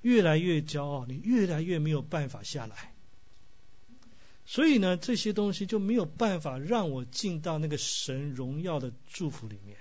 [0.03, 2.95] 越来越骄傲，你越来越没有办法下来。
[4.47, 9.77] 所以呢，这些东西就没有办法让我进到那个神荣耀的祝福里面。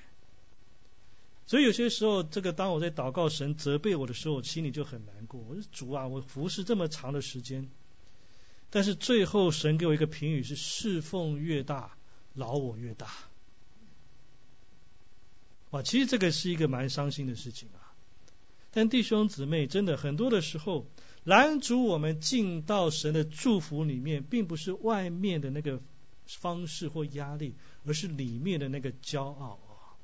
[1.47, 5.41] 所以有些时候，这个当我在祷告神责备我的时候，我心里就很难过。
[5.41, 7.67] 我说主啊，我服侍这么长的时间。
[8.69, 11.97] 但是最后，神给我一个评语是：侍奉越大，
[12.35, 13.07] 劳我越大。
[15.71, 17.78] 哇，其实这个是一个蛮伤心的事情啊。
[18.71, 20.87] 但弟兄姊妹，真的很多的时候，
[21.23, 25.81] 拦阻我们进到神的祝福里面，并不是外面的那个
[26.25, 27.55] 方式或压力，
[27.85, 29.97] 而是里面的那个骄傲啊，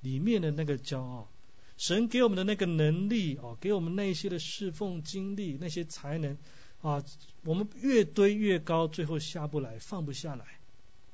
[0.00, 1.30] 里面的那个骄傲。
[1.76, 6.38] 神给我们的那个能力哦，给我们那些的侍奉经历，那些才能。
[6.82, 7.02] 啊，
[7.42, 10.44] 我们越堆越高，最后下不来，放不下来，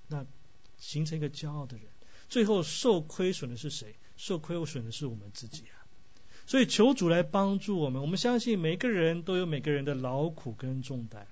[0.09, 0.26] 那
[0.76, 1.86] 形成一个骄傲的人，
[2.28, 3.95] 最后受亏损的是谁？
[4.16, 5.81] 受亏损的是我们自己啊！
[6.47, 8.03] 所以求主来帮助我们。
[8.03, 11.26] 我们相信每个人都有每个人的劳苦跟重担，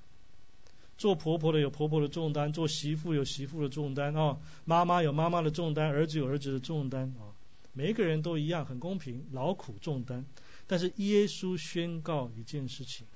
[0.96, 7.34] 做婆婆的有婆婆的重担，做媳妇有媳妇的重担啊，妈妈有妈妈的重担，儿子有儿子的重担啊，
[7.72, 10.24] 每一个人都一样，很公平，劳苦重担。
[10.66, 13.06] 但是耶稣宣告一件事情。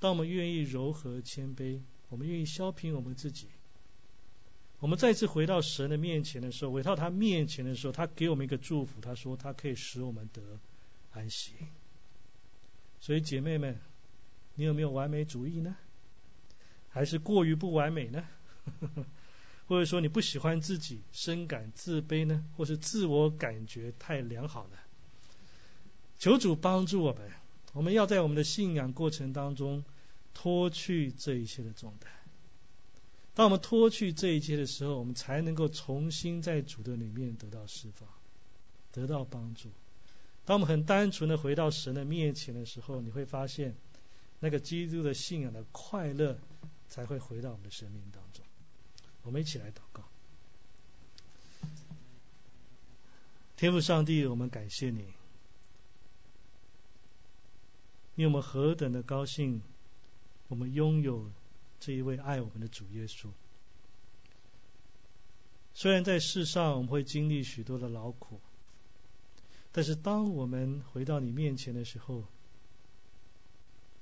[0.00, 3.46] 当我们愿意柔和谦卑，我们愿意消平我们自己，
[4.80, 10.42] 我们再次回到神的面前的时候，回到他面前的时候，他给我们一个祝福，他说他可以使我们得
[11.12, 11.52] 安息。
[13.00, 13.78] 所以姐妹们，
[14.54, 15.76] 你有没有完美主义呢？
[16.88, 18.24] 还是过于不完美呢？
[19.66, 22.44] 或者说你不喜欢自己，深感自卑呢？
[22.56, 24.76] 或是自我感觉太良好呢？
[26.18, 27.30] 求主帮助我们。
[27.72, 29.82] 我们要在我们的信仰过程当中
[30.34, 32.12] 脱去这一切的重担。
[33.34, 38.06] 当我们脱去这一切的时候，我们才能够重新在主的里面得到释放，
[38.92, 39.70] 得到帮助。
[40.44, 43.76] 当我们很单纯的回到神的面前的时候，你会发现
[44.40, 46.38] 那个基督的信仰的快乐
[46.88, 48.44] 才会回到我们的生命当中。
[49.22, 50.02] 我们一起来祷告，
[53.56, 55.12] 天父上帝，我们感谢你。
[58.16, 59.62] 因为我们何等的高兴，
[60.48, 61.30] 我们拥有
[61.78, 63.28] 这一位爱我们的主耶稣。
[65.72, 68.40] 虽然在世上我们会经历许多的劳苦，
[69.72, 72.24] 但是当我们回到你面前的时候，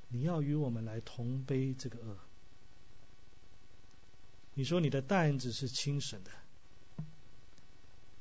[0.09, 2.18] 你要与我们来同背这个恶。
[4.55, 6.31] 你说你的担子是轻省的，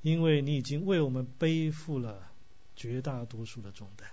[0.04, 2.32] 因为你已经为我们背负了
[2.76, 4.08] 绝大多数的重担。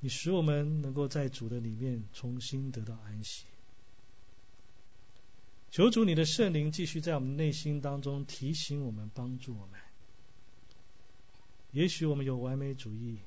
[0.00, 3.44] 你使我们能够在主的里面重新得到安息。
[5.70, 9.78] 求主你的圣灵继续在我们内心当中提醒我们、帮助我们。
[11.76, 13.18] 也许我们有完美主义，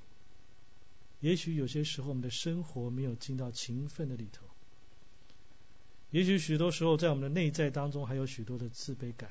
[1.20, 4.43] 也许有些时候我们的生活没有进到勤奋的里头，
[6.10, 9.30] 也许许多时候在我们的内在当中还有许多的自卑感，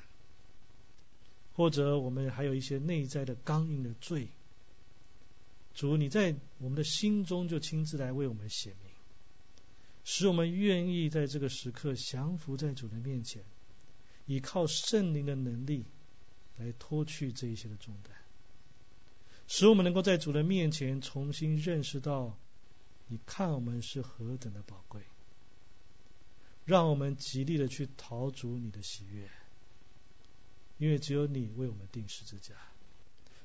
[1.52, 4.28] 或者我们还有一些内在的刚硬的罪。
[5.74, 8.92] 主，你在我们的心中就亲自来为我们显明，
[10.04, 13.42] 使我们愿意在这个时刻降服在主的面前，
[14.26, 15.86] 以靠圣灵的能力
[16.56, 18.16] 来脱去这一些的重担，
[19.48, 22.38] 使我们能够在主的面前重新认识到，
[23.06, 25.00] 你看我们是何等的宝贵，
[26.66, 29.30] 让我们极力的去讨主你的喜悦，
[30.76, 32.54] 因为只有你为我们定十字架。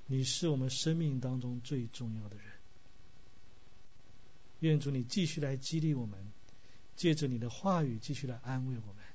[0.06, 2.46] 你是我们生命当中最重要的人，
[4.60, 6.20] 愿主你继续来激励我们，
[6.98, 9.06] 借着你的话语继续来安慰我们，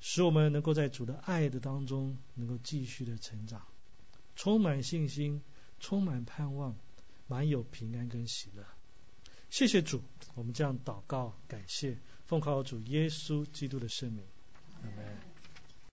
[0.00, 3.62] 使我们能够在主的爱的当中能够继续的成长，
[4.36, 5.40] 充满信心，
[5.86, 6.74] 充满盼望，
[7.28, 8.66] 满有平安跟喜乐。
[9.50, 10.02] 谢谢主，
[10.34, 14.26] 我们这样祷告，感谢奉靠主耶稣基督的圣名，
[14.82, 15.35] 阿门。